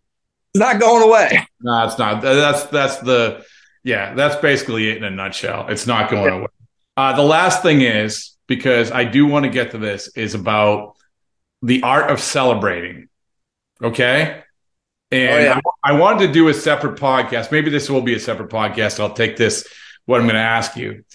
not 0.55 0.79
going 0.81 1.03
away. 1.03 1.47
No, 1.61 1.85
it's 1.85 1.97
not. 1.97 2.21
That's 2.21 2.63
that's 2.65 2.97
the 2.97 3.45
yeah. 3.83 4.13
That's 4.15 4.35
basically 4.35 4.89
it 4.89 4.97
in 4.97 5.05
a 5.05 5.09
nutshell. 5.11 5.67
It's 5.69 5.87
not 5.87 6.11
going 6.11 6.33
away. 6.33 6.47
Uh, 6.97 7.15
the 7.15 7.23
last 7.23 7.61
thing 7.61 7.81
is 7.81 8.35
because 8.47 8.91
I 8.91 9.05
do 9.05 9.25
want 9.27 9.45
to 9.45 9.49
get 9.49 9.71
to 9.71 9.77
this 9.77 10.09
is 10.15 10.35
about 10.35 10.95
the 11.61 11.83
art 11.83 12.11
of 12.11 12.19
celebrating. 12.19 13.07
Okay. 13.81 14.43
And 15.09 15.29
Oh, 15.35 15.39
yeah. 15.39 15.59
I, 15.85 15.91
I 15.91 15.93
wanted 15.93 16.27
to 16.27 16.33
do 16.33 16.49
a 16.49 16.53
separate 16.53 16.99
podcast. 16.99 17.51
Maybe 17.51 17.69
this 17.69 17.89
will 17.89 18.01
be 18.01 18.13
a 18.15 18.19
separate 18.19 18.49
podcast. 18.49 18.99
I'll 18.99 19.13
take 19.13 19.37
this. 19.37 19.65
What 20.05 20.19
I'm 20.19 20.25
going 20.25 20.35
to 20.35 20.41
ask 20.41 20.75
you 20.75 21.05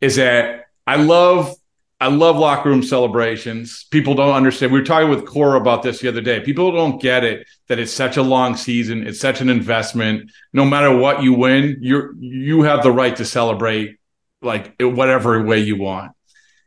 is 0.00 0.16
that 0.16 0.66
I 0.86 0.96
love 0.96 1.54
I 2.02 2.08
love 2.08 2.36
locker 2.36 2.68
room 2.68 2.82
celebrations. 2.82 3.84
People 3.92 4.14
don't 4.14 4.34
understand. 4.34 4.72
We 4.72 4.80
were 4.80 4.84
talking 4.84 5.08
with 5.08 5.24
Cora 5.24 5.60
about 5.60 5.84
this 5.84 6.00
the 6.00 6.08
other 6.08 6.20
day. 6.20 6.40
People 6.40 6.72
don't 6.72 7.00
get 7.00 7.22
it 7.22 7.46
that 7.68 7.78
it's 7.78 7.92
such 7.92 8.16
a 8.16 8.22
long 8.22 8.56
season. 8.56 9.06
It's 9.06 9.20
such 9.20 9.40
an 9.40 9.48
investment. 9.48 10.32
No 10.52 10.64
matter 10.64 10.92
what 10.96 11.22
you 11.22 11.32
win, 11.34 11.76
you're 11.80 12.12
you 12.18 12.62
have 12.62 12.82
the 12.82 12.90
right 12.90 13.14
to 13.14 13.24
celebrate 13.24 13.98
like 14.40 14.74
whatever 14.80 15.44
way 15.44 15.60
you 15.60 15.76
want. 15.76 16.10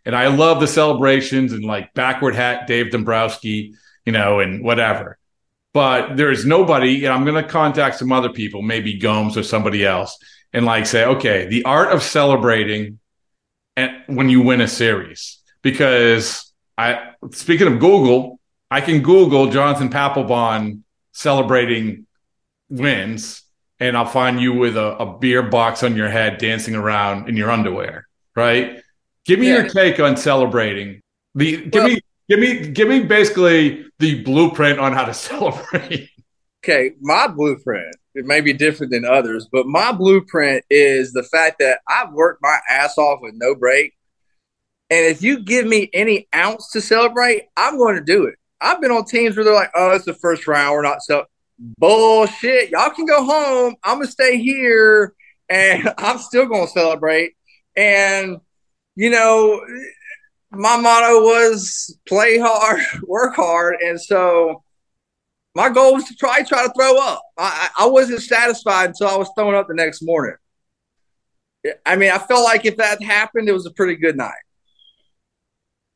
And 0.05 0.15
I 0.15 0.27
love 0.27 0.61
the 0.61 0.67
celebrations 0.67 1.51
and 1.51 1.65
like 1.65 1.93
backward 1.93 2.33
hat 2.33 2.65
Dave 2.65 2.91
Dombrowski, 2.91 3.73
you 4.05 4.13
know, 4.13 4.39
and 4.39 4.63
whatever. 4.63 5.17
But 5.73 6.15
there 6.15 6.31
is 6.31 6.45
nobody, 6.45 7.03
and 7.03 7.13
I'm 7.13 7.25
going 7.25 7.43
to 7.43 7.49
contact 7.49 7.97
some 7.97 8.13
other 8.13 8.29
people, 8.29 8.61
maybe 8.61 8.97
Gomes 8.97 9.35
or 9.35 9.43
somebody 9.43 9.85
else, 9.85 10.17
and 10.53 10.65
like 10.65 10.85
say, 10.85 11.03
okay, 11.03 11.47
the 11.47 11.65
art 11.65 11.91
of 11.91 12.03
celebrating 12.03 12.99
when 14.07 14.29
you 14.29 14.41
win 14.41 14.61
a 14.61 14.67
series. 14.67 15.39
Because 15.61 16.51
I, 16.77 17.11
speaking 17.31 17.67
of 17.67 17.79
Google, 17.79 18.39
I 18.69 18.81
can 18.81 19.01
Google 19.01 19.49
Jonathan 19.49 19.89
Papelbon 19.89 20.81
celebrating 21.11 22.05
wins, 22.69 23.41
and 23.79 23.97
I'll 23.97 24.05
find 24.05 24.39
you 24.39 24.53
with 24.53 24.77
a, 24.77 24.97
a 24.97 25.17
beer 25.17 25.43
box 25.43 25.83
on 25.83 25.95
your 25.95 26.09
head, 26.09 26.38
dancing 26.38 26.75
around 26.75 27.29
in 27.29 27.35
your 27.35 27.51
underwear. 27.51 28.07
Right? 28.35 28.81
Give 29.25 29.39
me 29.39 29.47
your 29.47 29.67
take 29.67 29.99
on 29.99 30.17
celebrating. 30.17 31.01
The 31.33 31.65
give 31.65 31.83
me 31.83 31.99
give 32.29 32.39
me 32.39 32.67
give 32.67 32.88
me 32.88 33.03
basically 33.03 33.85
the 33.99 34.23
blueprint 34.23 34.79
on 34.79 34.93
how 34.93 35.05
to 35.05 35.13
celebrate. 35.29 36.09
Okay, 36.65 36.93
my 36.99 37.28
blueprint, 37.28 37.95
it 38.15 38.25
may 38.25 38.41
be 38.41 38.51
different 38.51 38.91
than 38.91 39.06
others, 39.06 39.47
but 39.51 39.67
my 39.67 39.91
blueprint 39.91 40.65
is 40.71 41.13
the 41.13 41.21
fact 41.21 41.58
that 41.60 41.78
I've 41.88 42.12
worked 42.12 42.41
my 42.41 42.58
ass 42.67 42.97
off 42.97 43.19
with 43.21 43.36
no 43.36 43.54
break. 43.54 43.93
And 44.89 45.06
if 45.06 45.21
you 45.21 45.43
give 45.43 45.67
me 45.67 45.91
any 45.93 46.28
ounce 46.34 46.71
to 46.71 46.82
celebrate, 46.82 47.43
I'm 47.56 47.78
going 47.78 47.97
to 47.97 48.04
do 48.04 48.23
it. 48.23 48.34
I've 48.60 48.82
been 48.82 48.89
on 48.89 49.06
teams 49.06 49.36
where 49.36 49.43
they're 49.45 49.54
like, 49.54 49.69
oh, 49.75 49.91
it's 49.91 50.06
the 50.06 50.15
first 50.15 50.47
round. 50.47 50.71
We're 50.71 50.82
not 50.82 51.04
so 51.04 51.25
bullshit. 51.60 52.71
Y'all 52.71 52.89
can 52.89 53.06
go 53.06 53.23
home. 53.23 53.75
I'm 53.84 53.97
going 53.97 54.08
to 54.08 54.12
stay 54.12 54.39
here 54.39 55.13
and 55.47 55.93
I'm 55.99 56.17
still 56.17 56.47
going 56.47 56.65
to 56.65 56.71
celebrate. 56.73 57.34
And, 57.78 58.38
you 58.95 59.12
know, 59.12 59.63
my 60.49 60.78
motto 60.78 61.21
was 61.21 61.95
play 62.08 62.39
hard, 62.39 62.82
work 63.04 63.36
hard. 63.36 63.75
And 63.82 64.01
so 64.01 64.63
my 65.55 65.69
goal 65.69 65.93
was 65.93 66.03
to 66.05 66.15
try 66.15 66.43
try 66.43 66.67
to 66.67 66.73
throw 66.73 66.99
up. 66.99 67.23
I, 67.37 67.69
I 67.79 67.85
wasn't 67.87 68.21
satisfied 68.21 68.89
until 68.89 69.07
I 69.07 69.15
was 69.15 69.29
throwing 69.35 69.55
up 69.55 69.67
the 69.67 69.73
next 69.73 70.01
morning. 70.01 70.35
I 71.85 71.95
mean, 71.95 72.11
I 72.11 72.19
felt 72.19 72.43
like 72.43 72.65
if 72.65 72.77
that 72.77 73.01
happened, 73.01 73.49
it 73.49 73.53
was 73.53 73.65
a 73.65 73.71
pretty 73.71 73.95
good 73.95 74.17
night. 74.17 74.33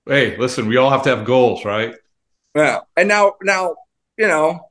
Hey, 0.08 0.36
listen, 0.38 0.68
we 0.68 0.78
all 0.78 0.90
have 0.90 1.04
to 1.04 1.16
have 1.16 1.26
goals, 1.26 1.66
right? 1.66 1.94
Yeah. 2.56 2.80
And 2.98 3.08
now, 3.08 3.36
now, 3.44 3.76
you 4.18 4.28
know, 4.28 4.70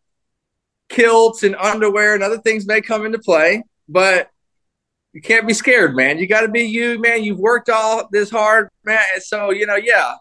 kilts 0.89 1.45
and 1.45 1.55
underwear 1.55 2.15
and 2.15 2.23
other 2.25 2.39
things 2.39 2.67
may 2.67 2.81
come 2.81 3.07
into 3.07 3.19
play, 3.19 3.63
but 3.89 4.31
you 5.13 5.21
can't 5.21 5.47
be 5.47 5.55
scared, 5.55 5.95
man. 5.95 6.19
You 6.19 6.27
got 6.27 6.41
to 6.41 6.49
be 6.49 6.63
you, 6.63 6.99
man. 6.99 7.23
You've 7.23 7.39
worked 7.39 7.71
all 7.71 8.09
this 8.11 8.31
hard, 8.31 8.69
man. 8.85 9.21
So, 9.21 9.51
you 9.51 9.67
know, 9.67 9.77
yeah, 9.77 10.15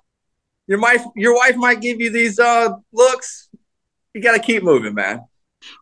your 0.67 0.79
wife, 0.79 1.03
your 1.15 1.35
wife 1.35 1.55
might 1.55 1.81
give 1.81 1.99
you 1.99 2.11
these 2.11 2.37
uh, 2.37 2.69
looks. 2.91 3.46
You 4.17 4.23
got 4.23 4.33
to 4.33 4.39
keep 4.39 4.63
moving, 4.63 4.95
man. 4.95 5.25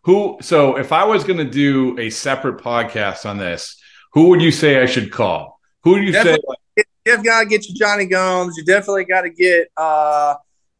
Who? 0.04 0.36
So, 0.42 0.76
if 0.76 0.92
I 0.92 1.04
was 1.04 1.24
going 1.24 1.38
to 1.38 1.50
do 1.50 1.98
a 1.98 2.10
separate 2.10 2.62
podcast 2.62 3.24
on 3.24 3.38
this, 3.38 3.80
who 4.12 4.28
would 4.28 4.42
you 4.42 4.50
say 4.50 4.82
I 4.82 4.84
should 4.84 5.10
call? 5.10 5.58
Who 5.84 5.94
do 5.94 6.02
you 6.02 6.12
Definitely, 6.12 6.42
say? 6.44 6.54
you 6.76 6.84
definitely 7.06 7.28
got 7.28 7.40
to 7.40 7.46
get 7.46 7.66
your 7.66 7.76
Jonny 7.78 8.04
Gomes. 8.04 8.58
You 8.58 8.64
definitely 8.66 9.06
got 9.06 9.22
to 9.22 9.30
get 9.30 9.68
uh, 9.74 10.34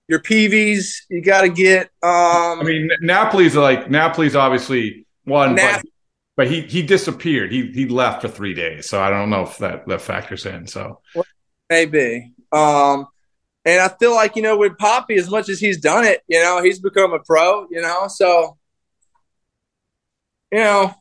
your 0.06 0.20
Peavys. 0.20 0.96
You 1.08 1.22
got 1.22 1.42
to 1.42 1.48
get. 1.48 1.86
Um, 2.02 2.60
I 2.60 2.62
mean, 2.62 2.90
Napoli's 3.02 3.56
like 3.56 3.88
Napoli's 3.88 4.36
obviously 4.36 5.06
one, 5.24 5.54
Nap- 5.54 5.80
but 5.80 5.90
but 6.36 6.50
he 6.50 6.60
he 6.60 6.82
disappeared. 6.82 7.52
He 7.52 7.70
he 7.72 7.86
left 7.86 8.20
for 8.20 8.28
three 8.28 8.52
days, 8.52 8.86
so 8.86 9.00
I 9.00 9.08
don't 9.08 9.30
know 9.30 9.44
if 9.44 9.56
that 9.58 9.88
that 9.88 10.02
factors 10.02 10.44
in. 10.44 10.66
So 10.66 11.00
Maybe. 11.70 12.34
Um, 12.52 13.06
and 13.66 13.80
I 13.80 13.88
feel 13.88 14.14
like, 14.14 14.36
you 14.36 14.42
know, 14.42 14.56
with 14.56 14.74
Papi, 14.74 15.18
as 15.18 15.28
much 15.28 15.48
as 15.48 15.58
he's 15.58 15.78
done 15.78 16.04
it, 16.04 16.22
you 16.28 16.40
know, 16.40 16.62
he's 16.62 16.78
become 16.78 17.12
a 17.12 17.18
pro, 17.18 17.66
you 17.68 17.82
know, 17.82 18.06
so, 18.06 18.56
you 20.52 20.58
know, 20.58 20.94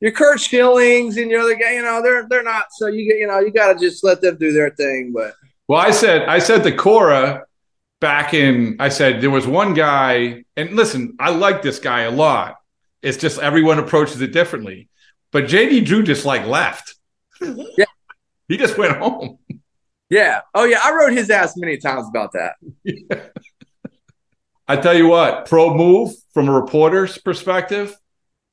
your 0.00 0.12
Curt 0.12 0.38
Schillings 0.38 1.20
and 1.20 1.30
your 1.30 1.40
other 1.40 1.54
guy, 1.54 1.74
you 1.74 1.82
know, 1.82 2.02
they're 2.02 2.26
they're 2.28 2.42
not. 2.42 2.66
So 2.72 2.86
you 2.86 3.06
get, 3.08 3.18
you 3.18 3.26
know, 3.26 3.38
you 3.38 3.50
got 3.50 3.72
to 3.72 3.78
just 3.78 4.02
let 4.02 4.22
them 4.22 4.36
do 4.36 4.52
their 4.52 4.70
thing. 4.70 5.12
But 5.14 5.34
Well, 5.68 5.78
I 5.78 5.90
said 5.90 6.26
I 6.28 6.38
said 6.38 6.62
to 6.64 6.72
Cora 6.72 7.44
back 8.00 8.34
in 8.34 8.76
I 8.80 8.88
said 8.88 9.20
there 9.20 9.30
was 9.30 9.46
one 9.46 9.74
guy, 9.74 10.44
and 10.56 10.70
listen, 10.70 11.16
I 11.20 11.30
like 11.30 11.62
this 11.62 11.78
guy 11.78 12.02
a 12.02 12.10
lot. 12.10 12.56
It's 13.02 13.18
just 13.18 13.38
everyone 13.38 13.78
approaches 13.78 14.22
it 14.22 14.32
differently. 14.32 14.88
But 15.32 15.44
JD 15.44 15.84
Drew 15.84 16.02
just 16.02 16.24
like 16.24 16.46
left. 16.46 16.94
Yeah. 17.40 17.84
He 18.46 18.58
just 18.58 18.76
went 18.76 18.98
home. 18.98 19.38
Yeah, 20.10 20.40
oh 20.54 20.64
yeah, 20.64 20.80
I 20.82 20.92
wrote 20.94 21.12
his 21.12 21.30
ass 21.30 21.54
many 21.56 21.78
times 21.78 22.06
about 22.08 22.32
that. 22.32 22.54
I 24.68 24.76
tell 24.76 24.96
you 24.96 25.08
what, 25.08 25.46
pro 25.46 25.74
move 25.74 26.14
from 26.32 26.48
a 26.48 26.52
reporter's 26.52 27.18
perspective, 27.18 27.94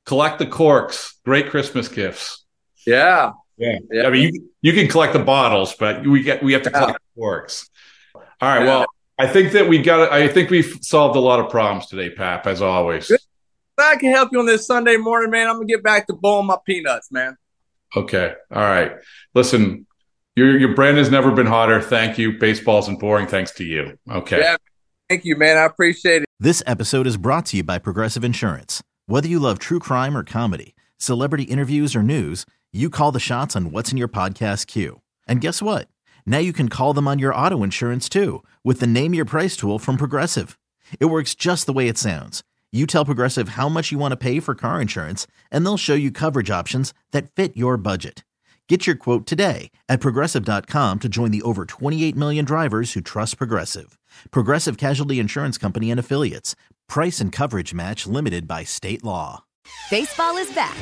collect 0.05 0.39
the 0.39 0.45
corks. 0.45 1.19
Great 1.23 1.49
Christmas 1.49 1.87
gifts. 1.87 2.43
Yeah, 2.85 3.31
Yeah. 3.57 3.77
Yeah. 3.91 4.07
I 4.07 4.09
mean, 4.09 4.33
you, 4.33 4.49
you 4.61 4.73
can 4.73 4.87
collect 4.87 5.13
the 5.13 5.19
bottles, 5.19 5.75
but 5.75 6.05
we 6.05 6.23
get 6.23 6.43
we 6.43 6.53
have 6.53 6.63
to 6.63 6.71
collect 6.71 6.99
the 6.99 7.21
corks. 7.21 7.69
All 8.15 8.23
right. 8.41 8.61
Yeah. 8.61 8.65
Well, 8.65 8.85
I 9.19 9.27
think 9.27 9.51
that 9.51 9.69
we 9.69 9.81
got. 9.81 10.11
I 10.11 10.27
think 10.27 10.49
we've 10.49 10.79
solved 10.81 11.15
a 11.15 11.19
lot 11.19 11.39
of 11.39 11.49
problems 11.49 11.87
today, 11.87 12.09
Pap. 12.09 12.47
As 12.47 12.61
always. 12.61 13.11
If 13.11 13.21
I 13.77 13.95
can 13.95 14.11
help 14.11 14.29
you 14.31 14.39
on 14.39 14.45
this 14.47 14.65
Sunday 14.65 14.97
morning, 14.97 15.29
man, 15.29 15.47
I'm 15.47 15.55
gonna 15.55 15.65
get 15.65 15.83
back 15.83 16.07
to 16.07 16.13
blowing 16.13 16.47
my 16.47 16.57
peanuts, 16.65 17.11
man. 17.11 17.37
Okay. 17.95 18.33
All 18.51 18.61
right. 18.61 18.93
Listen, 19.35 19.85
your 20.35 20.57
your 20.57 20.75
brand 20.75 20.97
has 20.97 21.11
never 21.11 21.31
been 21.31 21.45
hotter. 21.45 21.81
Thank 21.81 22.17
you. 22.17 22.37
Baseball's 22.37 22.87
and 22.87 22.99
boring. 22.99 23.27
Thanks 23.27 23.51
to 23.51 23.63
you. 23.63 23.97
Okay. 24.09 24.39
Yeah, 24.39 24.57
thank 25.09 25.25
you, 25.25 25.35
man. 25.35 25.57
I 25.57 25.63
appreciate 25.63 26.23
it. 26.23 26.27
This 26.39 26.63
episode 26.65 27.07
is 27.07 27.17
brought 27.17 27.45
to 27.47 27.57
you 27.57 27.63
by 27.63 27.77
Progressive 27.79 28.23
Insurance. 28.23 28.81
Whether 29.05 29.27
you 29.27 29.39
love 29.39 29.59
true 29.59 29.79
crime 29.79 30.15
or 30.15 30.23
comedy, 30.23 30.75
celebrity 30.97 31.43
interviews 31.43 31.95
or 31.95 32.03
news, 32.03 32.45
you 32.71 32.89
call 32.89 33.11
the 33.11 33.19
shots 33.19 33.55
on 33.55 33.71
what's 33.71 33.91
in 33.91 33.97
your 33.97 34.07
podcast 34.07 34.67
queue. 34.67 35.01
And 35.27 35.41
guess 35.41 35.61
what? 35.61 35.87
Now 36.25 36.37
you 36.37 36.53
can 36.53 36.69
call 36.69 36.93
them 36.93 37.07
on 37.07 37.19
your 37.19 37.35
auto 37.35 37.63
insurance 37.63 38.07
too 38.07 38.43
with 38.63 38.79
the 38.79 38.87
Name 38.87 39.13
Your 39.13 39.25
Price 39.25 39.55
tool 39.57 39.79
from 39.79 39.97
Progressive. 39.97 40.57
It 40.99 41.05
works 41.05 41.35
just 41.35 41.65
the 41.65 41.73
way 41.73 41.87
it 41.87 41.97
sounds. 41.97 42.43
You 42.71 42.87
tell 42.87 43.05
Progressive 43.05 43.49
how 43.49 43.67
much 43.67 43.91
you 43.91 43.97
want 43.97 44.13
to 44.13 44.17
pay 44.17 44.39
for 44.39 44.55
car 44.55 44.79
insurance, 44.79 45.27
and 45.51 45.65
they'll 45.65 45.77
show 45.77 45.93
you 45.93 46.09
coverage 46.09 46.49
options 46.49 46.93
that 47.11 47.29
fit 47.35 47.57
your 47.57 47.75
budget. 47.75 48.23
Get 48.71 48.87
your 48.87 48.95
quote 48.95 49.25
today 49.25 49.69
at 49.89 49.99
progressive.com 49.99 50.99
to 50.99 51.09
join 51.09 51.31
the 51.31 51.41
over 51.41 51.65
28 51.65 52.15
million 52.15 52.45
drivers 52.45 52.93
who 52.93 53.01
trust 53.01 53.35
Progressive. 53.35 53.99
Progressive 54.31 54.77
Casualty 54.77 55.19
Insurance 55.19 55.57
Company 55.57 55.91
and 55.91 55.99
Affiliates. 55.99 56.55
Price 56.87 57.19
and 57.19 57.33
coverage 57.33 57.73
match 57.73 58.07
limited 58.07 58.47
by 58.47 58.63
state 58.63 59.03
law. 59.03 59.43
Baseball 59.89 60.37
is 60.37 60.49
back, 60.53 60.77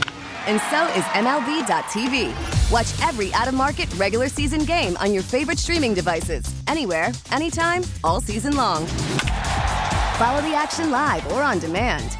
and 0.45 0.61
so 0.69 0.85
is 0.93 1.03
MLB.tv. 1.15 2.29
Watch 2.71 3.09
every 3.09 3.33
out 3.33 3.47
of 3.47 3.55
market 3.55 3.91
regular 3.95 4.29
season 4.29 4.65
game 4.65 4.95
on 4.97 5.11
your 5.11 5.23
favorite 5.23 5.57
streaming 5.57 5.95
devices, 5.95 6.45
anywhere, 6.67 7.09
anytime, 7.31 7.81
all 8.03 8.21
season 8.21 8.55
long. 8.55 8.85
Follow 8.85 10.41
the 10.41 10.53
action 10.53 10.91
live 10.91 11.25
or 11.31 11.41
on 11.41 11.57
demand. 11.57 12.19